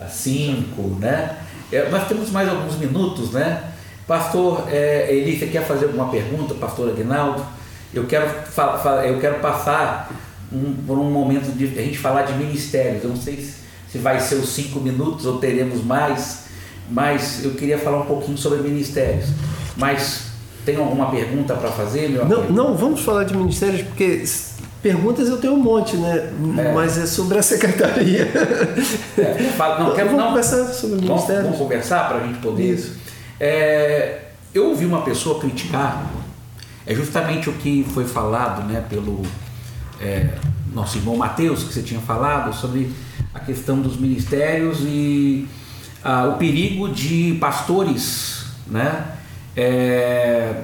[0.00, 1.36] Às 5, né?
[1.72, 3.64] É, nós temos mais alguns minutos, né?
[4.06, 7.44] Pastor é, Eli, você quer fazer alguma pergunta, pastor Aguinaldo?
[7.92, 8.26] Eu quero,
[9.04, 10.10] eu quero passar
[10.52, 13.02] um, por um momento de a gente falar de ministérios.
[13.02, 13.36] Eu não sei
[13.90, 16.44] se, vai ser os cinco minutos ou teremos mais,
[16.90, 19.26] mas eu queria falar um pouquinho sobre ministérios.
[19.76, 20.28] Mas
[20.64, 22.52] tem alguma pergunta para fazer, meu não, amigo?
[22.52, 24.24] Não, vamos falar de ministérios porque
[24.82, 26.32] Perguntas eu tenho um monte, né?
[26.58, 26.72] É.
[26.72, 28.28] Mas é sobre a secretaria.
[29.18, 31.42] É, não, quero, vamos não, conversar sobre o Ministério.
[31.42, 32.74] Vamos conversar para a gente poder.
[32.74, 32.96] Isso.
[33.40, 34.20] É,
[34.54, 36.10] eu ouvi uma pessoa criticar,
[36.86, 39.22] é justamente o que foi falado né, pelo
[40.00, 40.34] é,
[40.72, 42.90] nosso irmão Mateus, que você tinha falado, sobre
[43.34, 45.48] a questão dos ministérios e
[46.02, 49.04] ah, o perigo de pastores né,
[49.56, 50.54] é,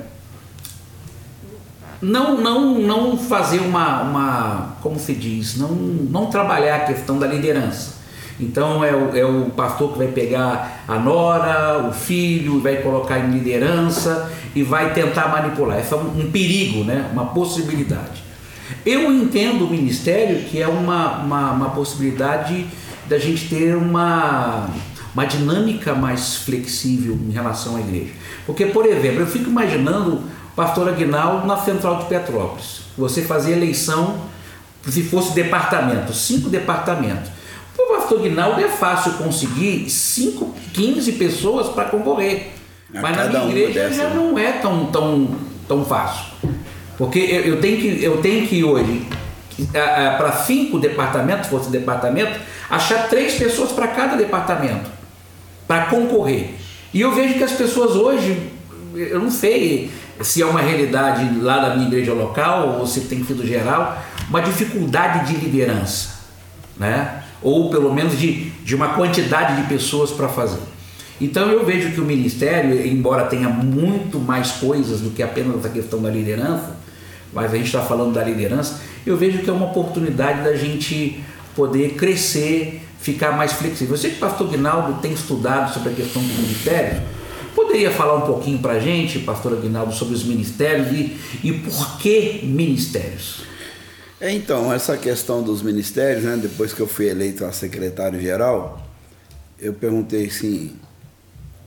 [2.01, 7.27] não, não, não fazer uma, uma, como se diz, não, não trabalhar a questão da
[7.27, 7.95] liderança.
[8.39, 13.19] Então é o, é o pastor que vai pegar a nora, o filho, vai colocar
[13.19, 15.79] em liderança e vai tentar manipular.
[15.79, 17.09] Esse é um, um perigo, né?
[17.13, 18.25] uma possibilidade.
[18.85, 22.67] Eu entendo o ministério que é uma, uma, uma possibilidade
[23.09, 24.69] da gente ter uma,
[25.13, 28.13] uma dinâmica mais flexível em relação à igreja.
[28.47, 30.23] Porque, por exemplo, eu fico imaginando
[30.55, 32.83] pastor Aguinaldo na central de Petrópolis.
[32.97, 34.17] Você fazia eleição
[34.89, 37.31] se fosse departamento, cinco departamentos.
[37.75, 42.53] Para o pastor Aguinaldo é fácil conseguir 5, 15 pessoas para concorrer.
[42.95, 44.15] A Mas na minha igreja já né?
[44.15, 45.37] não é tão, tão,
[45.67, 46.27] tão fácil.
[46.97, 49.07] Porque eu, eu tenho que, eu tenho que hoje,
[50.17, 52.39] para cinco departamentos, se fosse departamento,
[52.71, 54.91] achar três pessoas para cada departamento
[55.67, 56.55] para concorrer.
[56.93, 58.51] E eu vejo que as pessoas hoje,
[58.95, 59.91] eu não sei
[60.21, 64.41] se é uma realidade lá da minha igreja local ou se tem sido geral, uma
[64.41, 66.11] dificuldade de liderança,
[66.77, 67.23] né?
[67.43, 70.61] ou pelo menos de, de uma quantidade de pessoas para fazer.
[71.21, 75.69] Então eu vejo que o ministério, embora tenha muito mais coisas do que apenas a
[75.69, 76.77] questão da liderança,
[77.33, 81.23] mas a gente está falando da liderança, eu vejo que é uma oportunidade da gente
[81.55, 83.95] poder crescer, ficar mais flexível.
[83.95, 87.03] Eu sei que o pastor Guinaldo tem estudado sobre a questão do ministério.
[87.55, 91.99] Poderia falar um pouquinho para a gente, pastor Aguinaldo, sobre os ministérios e, e por
[91.99, 93.43] que ministérios?
[94.21, 98.85] É, então, essa questão dos ministérios, né, depois que eu fui eleito a secretário-geral,
[99.59, 100.75] eu perguntei assim,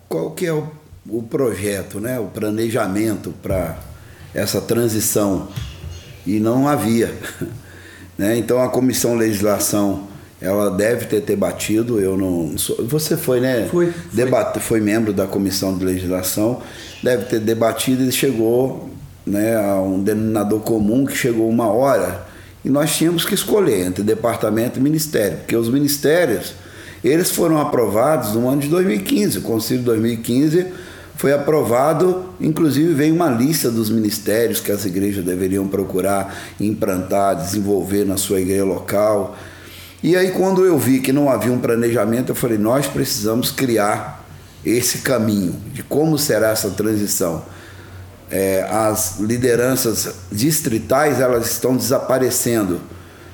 [0.10, 0.70] qual que é o,
[1.08, 3.78] o projeto, né, o planejamento para
[4.34, 5.48] essa transição?
[6.26, 7.16] E não havia.
[8.18, 8.36] Né?
[8.36, 10.07] Então a comissão legislação
[10.42, 13.68] ela deve ter debatido, eu não sou, você foi, né?
[13.70, 13.92] Fui.
[14.14, 16.62] Debate, foi membro da comissão de legislação,
[17.02, 18.90] deve ter debatido e chegou
[19.26, 22.26] né, a um denominador comum que chegou uma hora
[22.64, 26.54] e nós tínhamos que escolher entre departamento e ministério, porque os ministérios
[27.04, 30.68] eles foram aprovados no ano de 2015, o Conselho de 2015
[31.16, 38.06] foi aprovado, inclusive vem uma lista dos ministérios que as igrejas deveriam procurar implantar, desenvolver
[38.06, 39.36] na sua igreja local.
[40.04, 44.24] E aí quando eu vi que não havia um planejamento, eu falei, nós precisamos criar
[44.66, 47.44] esse caminho de como será essa transição.
[48.30, 52.82] É, as lideranças distritais elas estão desaparecendo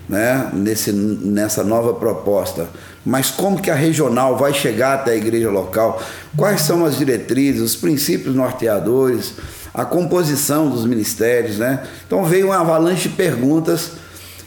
[0.07, 2.67] né, nesse, nessa nova proposta.
[3.05, 6.01] Mas como que a regional vai chegar até a igreja local?
[6.37, 9.33] Quais são as diretrizes, os princípios norteadores,
[9.73, 11.83] a composição dos ministérios, né?
[12.05, 13.91] Então veio uma avalanche de perguntas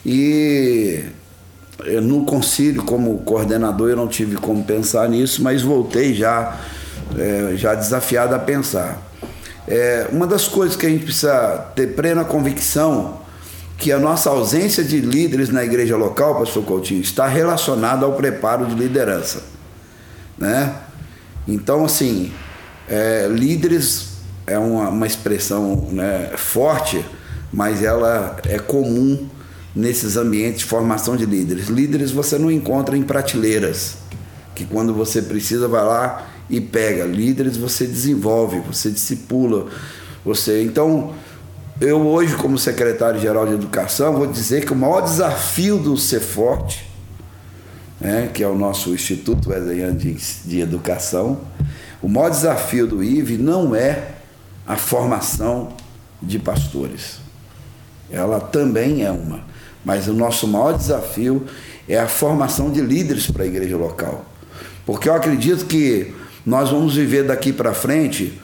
[0.05, 1.05] e
[2.03, 6.59] no concílio como coordenador eu não tive como pensar nisso, mas voltei já
[7.19, 9.03] é, já desafiado a pensar.
[9.69, 13.21] É, uma das coisas que a gente precisa ter plena convicção
[13.79, 18.65] que a nossa ausência de líderes na igreja local, pastor Coutinho, está relacionada ao preparo
[18.67, 19.43] de liderança.
[20.39, 20.75] Né?
[21.47, 22.33] Então, assim,
[22.89, 24.17] é, líderes
[24.47, 27.05] é uma, uma expressão né, forte,
[27.53, 29.29] mas ela é comum
[29.77, 31.69] nesses ambientes de formação de líderes.
[31.69, 33.99] Líderes você não encontra em prateleiras,
[34.55, 37.05] que quando você precisa vai lá e pega.
[37.05, 39.67] Líderes você desenvolve, você discipula,
[40.25, 40.63] você.
[40.63, 41.13] Então,
[41.79, 46.91] eu hoje, como secretário-geral de Educação, vou dizer que o maior desafio do Ceforte,
[48.01, 51.39] né, que é o nosso Instituto Wesleyano de, de Educação,
[52.01, 54.13] o maior desafio do IVE não é
[54.67, 55.69] a formação
[56.23, 57.19] de pastores.
[58.11, 59.45] Ela também é uma.
[59.87, 61.47] Mas o nosso maior desafio
[61.89, 64.27] é a formação de líderes para a igreja local.
[64.85, 66.13] Porque eu acredito que
[66.45, 68.37] nós vamos viver daqui para frente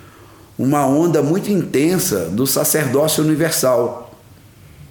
[0.56, 4.16] uma onda muito intensa do sacerdócio universal.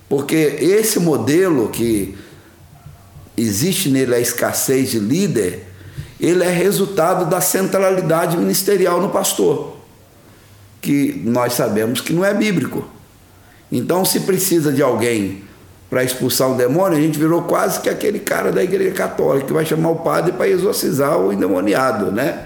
[0.10, 2.18] Porque esse modelo que
[3.38, 5.66] existe nele a escassez de líder,
[6.20, 9.78] ele é resultado da centralidade ministerial no pastor,
[10.82, 12.86] que nós sabemos que não é bíblico.
[13.72, 15.50] Então, se precisa de alguém
[15.92, 19.52] para expulsar um demônio, a gente virou quase que aquele cara da igreja católica que
[19.52, 22.46] vai chamar o padre para exorcizar o endemoniado, né?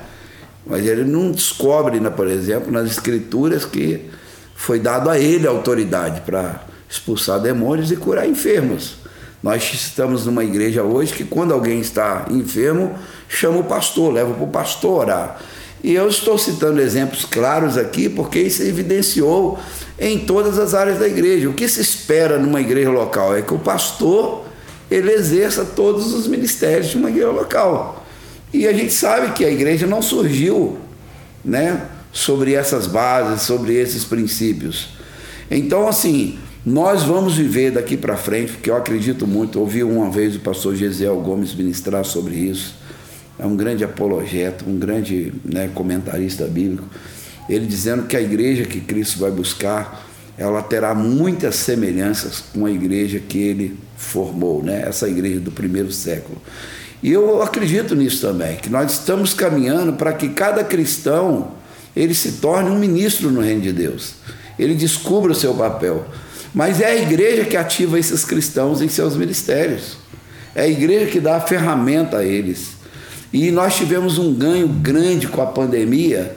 [0.66, 4.10] Mas ele não descobre, né, por exemplo, nas escrituras que
[4.56, 8.96] foi dado a ele a autoridade para expulsar demônios e curar enfermos.
[9.44, 12.96] Nós estamos numa igreja hoje que quando alguém está enfermo,
[13.30, 15.40] chama o pastor, leva para o pastor orar.
[15.84, 19.60] E eu estou citando exemplos claros aqui porque isso evidenciou
[20.00, 21.50] em todas as áreas da igreja.
[21.50, 24.46] O que se espera numa igreja local é que o pastor
[24.90, 28.06] ele exerça todos os ministérios de uma igreja local.
[28.54, 30.78] E a gente sabe que a igreja não surgiu
[31.44, 34.90] né, sobre essas bases, sobre esses princípios.
[35.50, 39.60] Então, assim, Nós vamos viver daqui para frente, porque eu acredito muito.
[39.60, 42.74] Ouvi uma vez o pastor Gesiel Gomes ministrar sobre isso.
[43.38, 46.84] É um grande apologeta, um grande né, comentarista bíblico.
[47.50, 50.06] Ele dizendo que a igreja que Cristo vai buscar,
[50.38, 54.84] ela terá muitas semelhanças com a igreja que ele formou, né?
[54.86, 56.42] essa igreja do primeiro século.
[57.02, 61.52] E eu acredito nisso também, que nós estamos caminhando para que cada cristão
[61.96, 64.16] ele se torne um ministro no reino de Deus.
[64.58, 66.06] Ele descubra o seu papel.
[66.54, 69.98] Mas é a igreja que ativa esses cristãos em seus ministérios.
[70.54, 72.76] É a igreja que dá a ferramenta a eles.
[73.32, 76.36] E nós tivemos um ganho grande com a pandemia,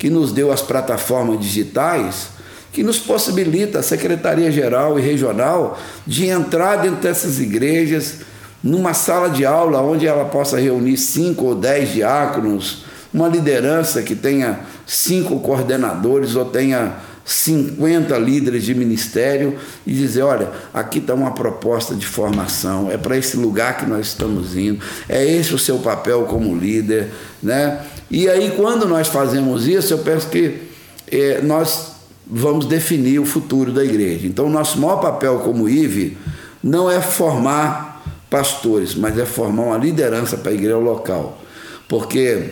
[0.00, 2.28] que nos deu as plataformas digitais,
[2.72, 8.20] que nos possibilita a Secretaria Geral e Regional de entrar dentro dessas igrejas,
[8.64, 14.14] numa sala de aula onde ela possa reunir cinco ou dez diáconos, uma liderança que
[14.16, 21.32] tenha cinco coordenadores ou tenha 50 líderes de ministério e dizer: olha, aqui está uma
[21.32, 25.78] proposta de formação, é para esse lugar que nós estamos indo, é esse o seu
[25.78, 27.10] papel como líder.
[27.42, 27.78] Né?
[28.10, 30.62] E aí, quando nós fazemos isso, eu penso que
[31.10, 31.92] é, nós
[32.26, 34.26] vamos definir o futuro da igreja.
[34.26, 36.16] Então, nosso maior papel como IVE
[36.62, 41.40] não é formar pastores, mas é formar uma liderança para a igreja local.
[41.88, 42.50] Porque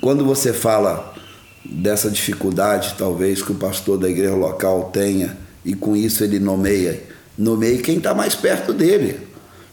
[0.00, 1.14] quando você fala
[1.64, 7.02] dessa dificuldade, talvez, que o pastor da igreja local tenha, e com isso ele nomeia,
[7.36, 9.28] nomeia quem está mais perto dele.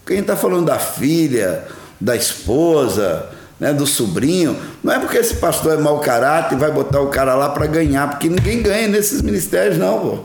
[0.06, 1.64] Quem está falando da filha,
[2.00, 3.28] da esposa,
[3.58, 7.08] né, do sobrinho, não é porque esse pastor é mau caráter e vai botar o
[7.08, 10.18] cara lá para ganhar, porque ninguém ganha nesses ministérios, não, pô.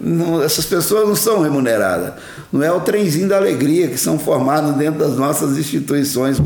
[0.00, 2.14] Não, essas pessoas não são remuneradas.
[2.50, 6.38] Não é o trenzinho da alegria que são formados dentro das nossas instituições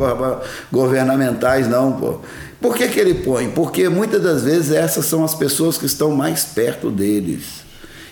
[0.73, 2.19] governamentais, não, pô.
[2.61, 3.51] Por que, que ele põe?
[3.51, 7.63] Porque muitas das vezes essas são as pessoas que estão mais perto deles.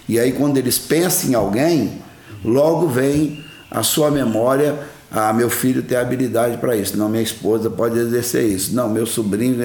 [0.08, 2.02] E aí, quando eles pensam em alguém,
[2.44, 4.78] logo vem a sua memória.
[5.12, 6.96] Ah, meu filho tem habilidade para isso.
[6.96, 8.74] Não, minha esposa pode exercer isso.
[8.74, 9.56] Não, meu sobrinho.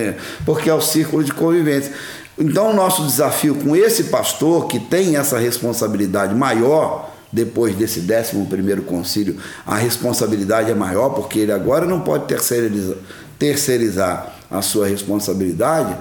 [0.45, 1.93] Porque é o círculo de convivência.
[2.37, 8.45] Então, o nosso desafio com esse pastor, que tem essa responsabilidade maior, depois desse 11
[8.49, 12.97] primeiro concílio, a responsabilidade é maior, porque ele agora não pode terceirizar,
[13.39, 15.95] terceirizar a sua responsabilidade,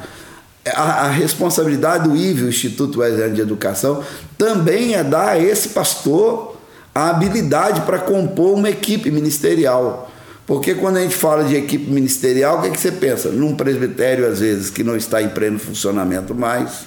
[0.75, 4.03] a, a responsabilidade do IVE, o Instituto Wesleyano de Educação,
[4.37, 6.56] também é dar a esse pastor
[6.97, 10.11] a habilidade para compor uma equipe ministerial.
[10.47, 13.29] Porque quando a gente fala de equipe ministerial, o que, é que você pensa?
[13.29, 16.87] Num presbitério, às vezes, que não está em pleno funcionamento mais.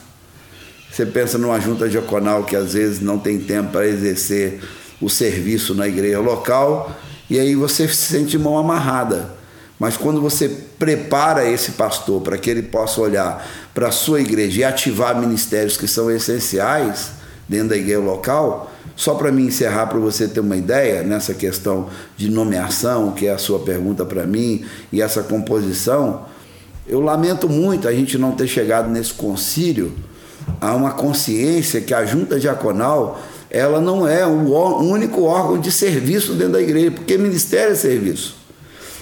[0.91, 4.59] Você pensa numa junta diaconal que às vezes não tem tempo para exercer
[4.99, 6.91] o serviço na igreja local,
[7.29, 9.29] e aí você se sente mão amarrada.
[9.77, 10.49] Mas quando você
[10.79, 15.77] prepara esse pastor para que ele possa olhar para a sua igreja e ativar ministérios
[15.77, 17.11] que são essenciais
[17.47, 21.87] dentro da igreja local, só para me encerrar, para você ter uma ideia nessa questão
[22.17, 26.25] de nomeação, que é a sua pergunta para mim, e essa composição,
[26.85, 29.93] eu lamento muito a gente não ter chegado nesse concílio
[30.59, 36.33] a uma consciência que a junta diaconal ela não é o único órgão de serviço
[36.33, 38.35] dentro da igreja, porque ministério é serviço.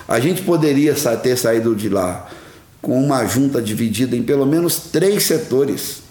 [0.08, 2.30] A gente poderia ter saído de lá
[2.84, 6.04] com uma junta dividida em pelo menos três setores.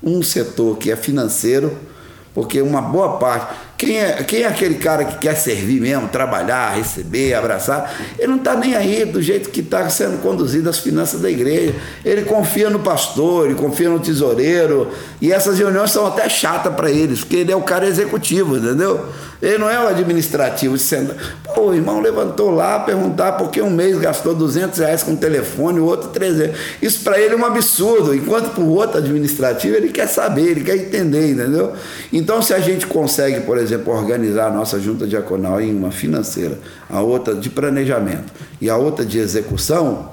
[0.00, 1.76] Um setor que é financeiro,
[2.34, 6.76] porque uma boa parte quem é, quem é aquele cara que quer servir mesmo, trabalhar,
[6.76, 7.92] receber, abraçar?
[8.18, 11.74] Ele não está nem aí do jeito que está sendo conduzido as finanças da igreja.
[12.04, 14.90] Ele confia no pastor, ele confia no tesoureiro.
[15.20, 19.08] E essas reuniões são até chatas para eles, porque ele é o cara executivo, entendeu?
[19.42, 20.78] Ele não é o administrativo.
[20.78, 21.16] Senta...
[21.54, 25.80] Pô, o irmão levantou lá perguntar por que um mês gastou 200 reais com telefone,
[25.80, 26.56] o outro 300.
[26.80, 28.14] Isso para ele é um absurdo.
[28.14, 31.72] Enquanto para o outro administrativo, ele quer saber, ele quer entender, entendeu?
[32.12, 35.90] Então, se a gente consegue, por exemplo, exemplo, organizar a nossa junta diaconal em uma
[35.90, 36.58] financeira,
[36.88, 40.10] a outra de planejamento e a outra de execução,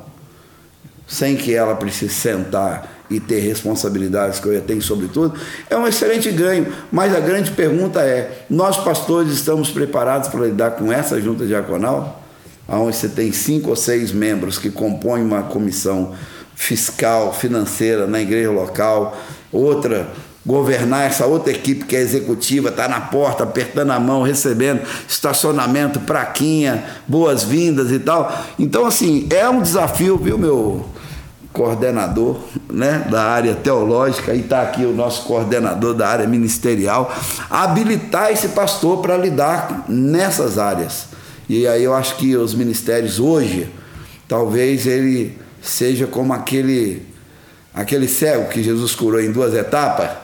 [1.07, 5.37] sem que ela precise sentar e ter responsabilidades que eu tenho sobre tudo,
[5.69, 6.73] é um excelente ganho.
[6.91, 12.23] Mas a grande pergunta é: nós pastores estamos preparados para lidar com essa junta diaconal,
[12.67, 16.13] onde você tem cinco ou seis membros que compõem uma comissão
[16.55, 19.17] fiscal, financeira na igreja local,
[19.51, 20.07] outra
[20.45, 25.99] governar essa outra equipe que é executiva, está na porta, apertando a mão, recebendo estacionamento,
[25.99, 28.33] praquinha, boas-vindas e tal.
[28.57, 30.85] Então, assim, é um desafio, viu, meu
[31.53, 32.39] coordenador
[32.71, 37.13] né, da área teológica, e está aqui o nosso coordenador da área ministerial,
[37.49, 41.07] habilitar esse pastor para lidar nessas áreas.
[41.49, 43.69] E aí eu acho que os ministérios hoje,
[44.27, 47.05] talvez ele seja como aquele
[47.73, 50.20] aquele cego que Jesus curou em duas etapas?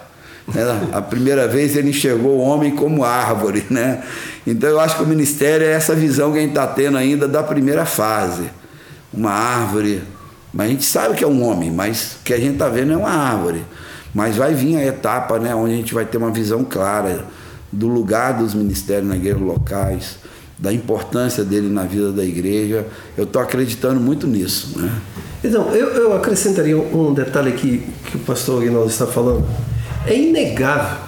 [0.94, 4.02] A primeira vez ele enxergou o homem como árvore, né?
[4.46, 7.28] Então eu acho que o ministério é essa visão que a gente está tendo ainda
[7.28, 8.50] da primeira fase.
[9.14, 10.02] Uma árvore,
[10.54, 12.94] mas a gente sabe que é um homem, mas o que a gente está vendo
[12.94, 13.64] é uma árvore.
[14.14, 17.26] Mas vai vir a etapa né, onde a gente vai ter uma visão clara
[17.72, 20.18] do lugar dos ministérios na igreja locais,
[20.58, 22.88] da importância dele na vida da igreja.
[23.18, 24.80] Eu estou acreditando muito nisso.
[24.80, 24.90] Né?
[25.44, 29.46] Então, eu, eu acrescentaria um detalhe aqui que o pastor Aguinaldo está falando.
[30.08, 31.00] É inegável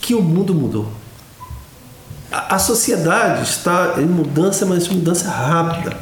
[0.00, 0.86] que o mundo mudou.
[2.30, 5.96] A, a sociedade está em mudança, mas mudança rápida.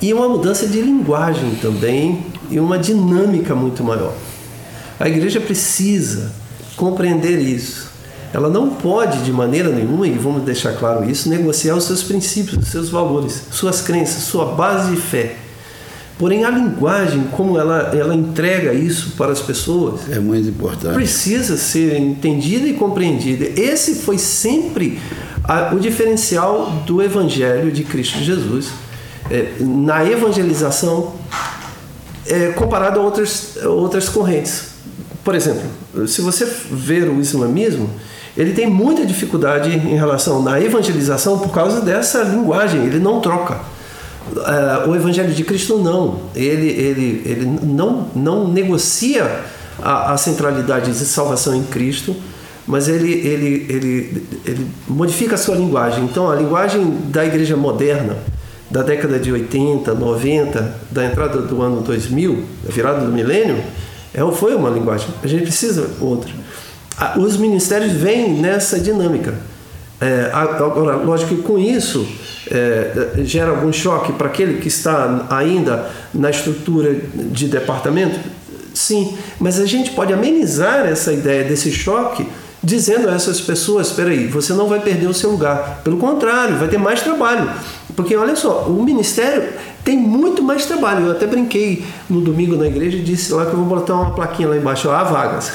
[0.00, 4.14] E uma mudança de linguagem também e uma dinâmica muito maior.
[4.98, 6.32] A igreja precisa
[6.76, 7.90] compreender isso.
[8.32, 12.64] Ela não pode, de maneira nenhuma, e vamos deixar claro isso, negociar os seus princípios,
[12.64, 15.36] os seus valores, suas crenças, sua base de fé.
[16.18, 20.94] Porém, a linguagem, como ela, ela entrega isso para as pessoas, é muito importante.
[20.94, 23.44] Precisa ser entendida e compreendida.
[23.60, 24.98] Esse foi sempre
[25.44, 28.70] a, o diferencial do Evangelho de Cristo Jesus.
[29.30, 31.12] É, na evangelização,
[32.26, 34.68] é, comparado a outras, outras correntes.
[35.22, 35.64] Por exemplo,
[36.06, 37.90] se você ver o islamismo,
[38.36, 43.60] ele tem muita dificuldade em relação na evangelização por causa dessa linguagem, ele não troca.
[44.32, 49.44] Uh, o Evangelho de Cristo não, ele, ele, ele não, não negocia
[49.80, 52.14] a, a centralidade de salvação em Cristo,
[52.66, 56.04] mas ele, ele, ele, ele modifica a sua linguagem.
[56.04, 58.16] Então, a linguagem da igreja moderna,
[58.68, 63.62] da década de 80, 90, da entrada do ano 2000, da virada do milênio,
[64.12, 65.08] é, foi uma linguagem.
[65.22, 66.32] A gente precisa outra.
[67.16, 69.34] Os ministérios vêm nessa dinâmica.
[70.00, 72.06] É, agora, lógico que com isso
[72.50, 78.18] é, gera algum choque para aquele que está ainda na estrutura de departamento?
[78.74, 82.26] Sim, mas a gente pode amenizar essa ideia desse choque
[82.62, 85.80] dizendo a essas pessoas: espera aí, você não vai perder o seu lugar.
[85.82, 87.50] Pelo contrário, vai ter mais trabalho.
[87.94, 89.44] Porque olha só, o ministério
[89.86, 91.06] tem muito mais trabalho.
[91.06, 94.10] Eu até brinquei no domingo na igreja e disse lá que eu vou botar uma
[94.10, 95.52] plaquinha lá embaixo, há vagas.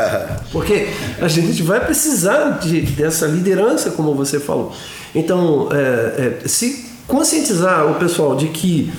[0.50, 0.88] Porque
[1.20, 4.72] a gente vai precisar de, dessa liderança, como você falou.
[5.14, 8.90] Então, é, é, se conscientizar o pessoal de que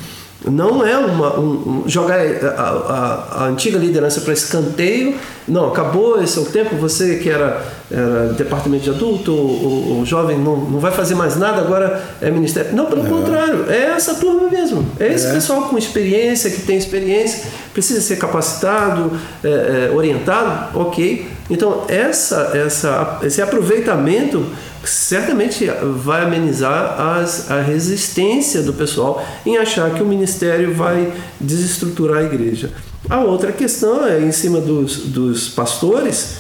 [0.46, 5.16] não é uma, um, um, jogar a, a, a, antiga liderança para escanteio.
[5.48, 6.76] Não, acabou esse é o tempo.
[6.76, 11.38] Você que era, era departamento de adulto, o, o, jovem não, não vai fazer mais
[11.38, 12.76] nada, agora é ministério.
[12.76, 13.10] Não, pelo é.
[13.10, 14.86] contrário, é essa turma mesmo.
[15.00, 15.32] É esse é.
[15.32, 19.12] pessoal com experiência, que tem experiência, precisa ser capacitado,
[19.44, 21.28] é, é orientado, ok.
[21.50, 24.46] Então, essa, essa, esse aproveitamento
[24.84, 25.66] certamente
[25.98, 32.24] vai amenizar as, a resistência do pessoal em achar que o ministério vai desestruturar a
[32.24, 32.72] igreja.
[33.10, 36.38] A outra questão é em cima dos, dos pastores,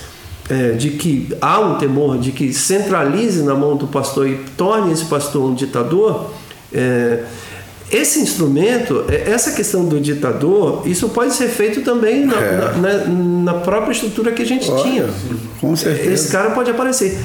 [0.49, 4.91] é, de que há um temor de que centralize na mão do pastor e torne
[4.91, 6.31] esse pastor um ditador.
[6.73, 7.23] É,
[7.89, 12.57] esse instrumento, é, essa questão do ditador, isso pode ser feito também na, é.
[12.57, 15.09] na, na, na própria estrutura que a gente Olha, tinha.
[15.61, 16.11] Com certeza.
[16.11, 17.17] Esse cara pode aparecer.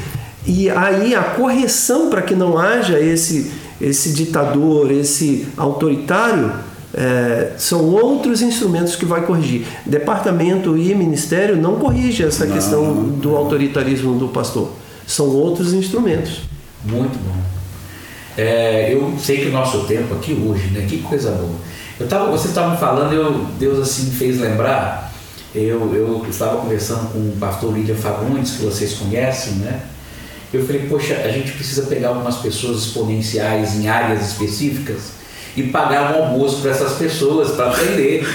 [0.47, 6.53] E aí a correção para que não haja esse, esse ditador, esse autoritário,
[6.95, 9.67] é, são outros instrumentos que vai corrigir.
[9.87, 14.71] Departamento e ministério não corrige essa não, questão do autoritarismo do pastor.
[15.07, 16.43] São outros instrumentos.
[16.85, 17.41] Muito bom.
[18.37, 20.87] É, eu sei que o nosso tempo aqui hoje, né?
[20.89, 21.55] Que coisa boa.
[21.99, 25.13] Eu tava, vocês estavam falando, eu, Deus assim me fez lembrar.
[25.55, 29.83] Eu, eu estava conversando com o pastor Lídia Fagundes, que vocês conhecem, né?
[30.53, 35.22] Eu falei, poxa, a gente precisa pegar algumas pessoas exponenciais em áreas específicas
[35.57, 38.27] e pagar um almoço para essas pessoas para aprender.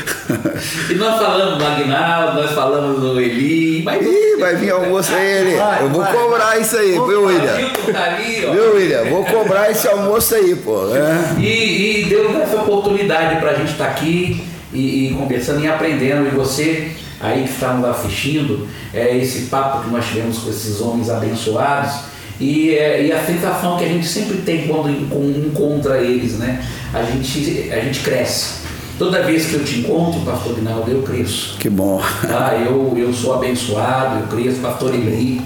[0.90, 4.06] e nós falamos do Agnaldo, nós falamos do Eli, mas.
[4.06, 5.56] Ih, vai vir almoço aí, ele.
[5.56, 7.70] Vai, Eu vou cobrar isso aí, viu, William?
[7.92, 8.18] Tá
[8.52, 9.04] viu, William?
[9.06, 10.86] Vou cobrar esse almoço aí, pô.
[10.86, 11.36] Né?
[11.40, 15.68] E, e deu essa oportunidade para a gente estar tá aqui e, e conversando e
[15.68, 16.28] aprendendo.
[16.28, 20.80] E você aí que está nos assistindo, é esse papo que nós tivemos com esses
[20.80, 21.94] homens abençoados
[22.40, 26.64] e, é, e a sensação que a gente sempre tem quando encontra eles, né?
[26.94, 28.68] A gente, a gente cresce.
[28.98, 31.58] Toda vez que eu te encontro, pastor Rinaldo, eu cresço.
[31.60, 32.02] Que bom.
[32.22, 32.56] Tá?
[32.56, 35.40] Eu, eu sou abençoado, eu cresço, pastor Eli,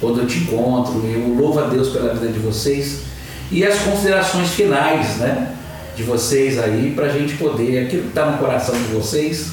[0.00, 3.02] quando eu te encontro, eu louvo a Deus pela vida de vocês.
[3.50, 5.54] E as considerações finais, né?
[5.96, 9.52] De vocês aí, para a gente poder, aquilo que está no coração de vocês,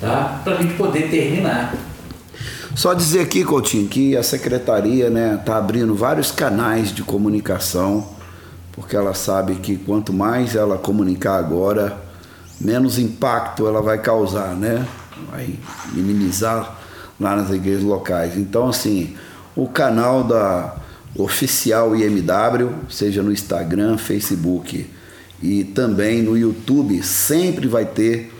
[0.00, 0.40] tá?
[0.44, 1.74] Para a gente poder terminar.
[2.74, 8.06] Só dizer aqui, Coutinho, que a secretaria está né, tá abrindo vários canais de comunicação,
[8.72, 11.96] porque ela sabe que quanto mais ela comunicar agora,
[12.60, 14.86] menos impacto ela vai causar, né?
[15.30, 15.54] Vai
[15.92, 16.78] minimizar
[17.20, 18.36] lá nas igrejas locais.
[18.36, 19.14] Então, assim,
[19.54, 20.74] o canal da
[21.16, 24.88] oficial IMW, seja no Instagram, Facebook
[25.42, 28.32] e também no YouTube, sempre vai ter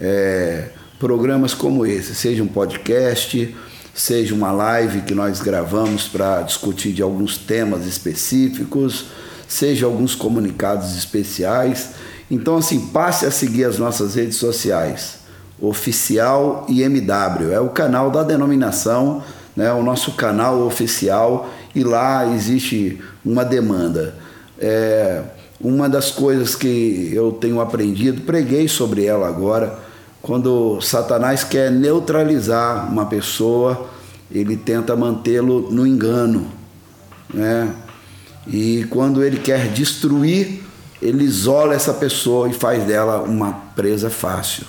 [0.00, 3.54] é, programas como esse, seja um podcast,
[3.94, 9.06] seja uma live que nós gravamos para discutir de alguns temas específicos,
[9.50, 11.90] seja alguns comunicados especiais.
[12.30, 15.18] Então, assim, passe a seguir as nossas redes sociais.
[15.60, 19.22] Oficial IMW é o canal da denominação,
[19.56, 24.14] né, o nosso canal oficial, e lá existe uma demanda.
[24.56, 25.22] É,
[25.60, 29.78] uma das coisas que eu tenho aprendido, preguei sobre ela agora,
[30.22, 33.88] quando Satanás quer neutralizar uma pessoa,
[34.30, 36.46] ele tenta mantê-lo no engano,
[37.34, 37.74] né?
[38.52, 40.62] E quando ele quer destruir,
[41.00, 44.64] ele isola essa pessoa e faz dela uma presa fácil.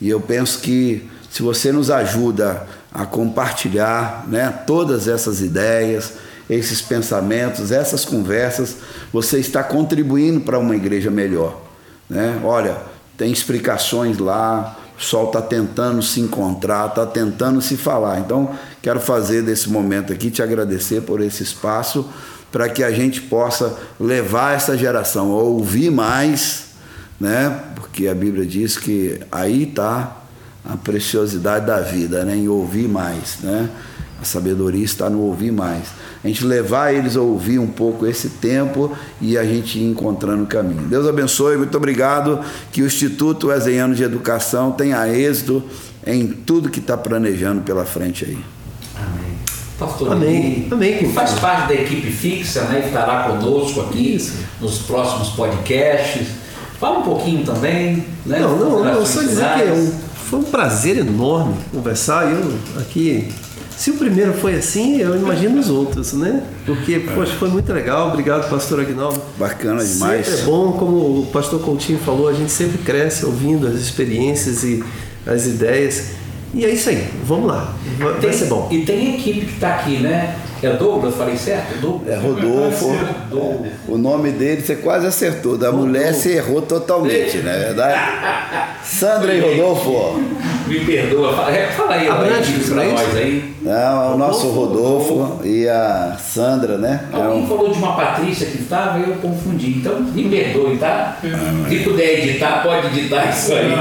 [0.00, 6.14] E eu penso que se você nos ajuda a compartilhar, né, todas essas ideias,
[6.48, 8.76] esses pensamentos, essas conversas,
[9.12, 11.60] você está contribuindo para uma igreja melhor,
[12.08, 12.40] né?
[12.42, 12.76] Olha,
[13.16, 18.18] tem explicações lá, o pessoal está tentando se encontrar, está tentando se falar.
[18.18, 18.50] Então,
[18.82, 22.08] quero fazer desse momento aqui, te agradecer por esse espaço,
[22.50, 26.66] para que a gente possa levar essa geração a ouvir mais,
[27.20, 27.60] né?
[27.74, 30.18] porque a Bíblia diz que aí está
[30.64, 32.36] a preciosidade da vida, né?
[32.36, 33.38] em ouvir mais.
[33.40, 33.70] Né?
[34.20, 35.88] A sabedoria está no ouvir mais
[36.22, 40.44] a gente levar eles a ouvir um pouco esse tempo e a gente ir encontrando
[40.44, 40.82] o caminho.
[40.82, 42.40] Deus abençoe, muito obrigado.
[42.70, 45.62] Que o Instituto Wesleyano de Educação tenha êxito
[46.06, 48.38] em tudo que está planejando pela frente aí.
[49.80, 49.88] Amém.
[49.88, 50.68] Pastor Amém.
[50.70, 50.98] Amém.
[50.98, 52.84] Que faz parte da equipe fixa, né?
[52.86, 54.38] Estará conosco aqui Isso.
[54.60, 56.28] nos próximos podcasts.
[56.78, 58.38] Fala um pouquinho também, né?
[58.38, 59.92] Não, não, não só dizer que é um,
[60.28, 62.30] foi um prazer enorme conversar.
[62.30, 63.28] Eu aqui
[63.80, 66.42] se o primeiro foi assim, eu imagino os outros, né?
[66.66, 68.08] Porque, poxa, foi muito legal.
[68.08, 69.18] Obrigado, pastor Agnaldo.
[69.38, 70.26] Bacana demais.
[70.26, 74.64] Sempre é bom, como o pastor Coutinho falou, a gente sempre cresce ouvindo as experiências
[74.64, 74.84] e
[75.26, 76.10] as ideias.
[76.52, 77.74] E é isso aí, vamos lá.
[77.98, 78.68] Vai tem, ser bom.
[78.70, 80.36] E tem equipe que está aqui, né?
[80.62, 81.80] É Douglas, falei certo?
[81.80, 82.12] Douglas.
[82.12, 82.90] É Rodolfo.
[83.88, 85.56] O nome dele você quase acertou.
[85.56, 85.86] Da Rodolfo.
[85.86, 88.00] mulher você errou totalmente, não é verdade?
[88.84, 90.20] Sandra e Rodolfo.
[90.66, 91.34] Me perdoa.
[91.34, 93.54] Fala, é, fala aí, Abrantes, para nós aí.
[93.62, 97.06] Não, é o nosso Rodolfo, Rodolfo, e a Sandra, né?
[97.12, 97.46] Alguém é um...
[97.48, 99.78] falou de uma Patrícia que estava e eu confundi.
[99.78, 101.16] Então, me perdoe, tá?
[101.68, 103.72] Se puder editar, pode editar isso aí.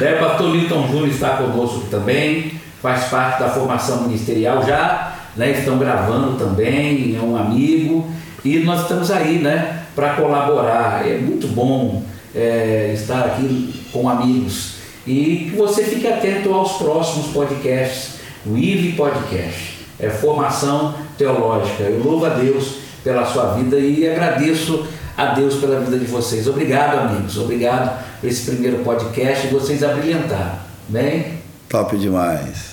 [0.00, 5.78] é, pastor Linton Júnior está conosco também, faz parte da formação ministerial já né, estão
[5.78, 8.08] gravando também, é um amigo,
[8.44, 11.06] e nós estamos aí né, para colaborar.
[11.08, 12.02] É muito bom
[12.34, 18.92] é, estar aqui com amigos e que você fique atento aos próximos podcasts, o IVE
[18.92, 21.84] Podcast, é formação teológica.
[21.84, 24.86] Eu louvo a Deus pela sua vida e agradeço
[25.16, 26.46] a Deus pela vida de vocês.
[26.46, 27.36] Obrigado, amigos.
[27.36, 30.58] Obrigado por esse primeiro podcast vocês abrilhantaram.
[30.88, 31.40] Bem?
[31.68, 32.71] Top demais.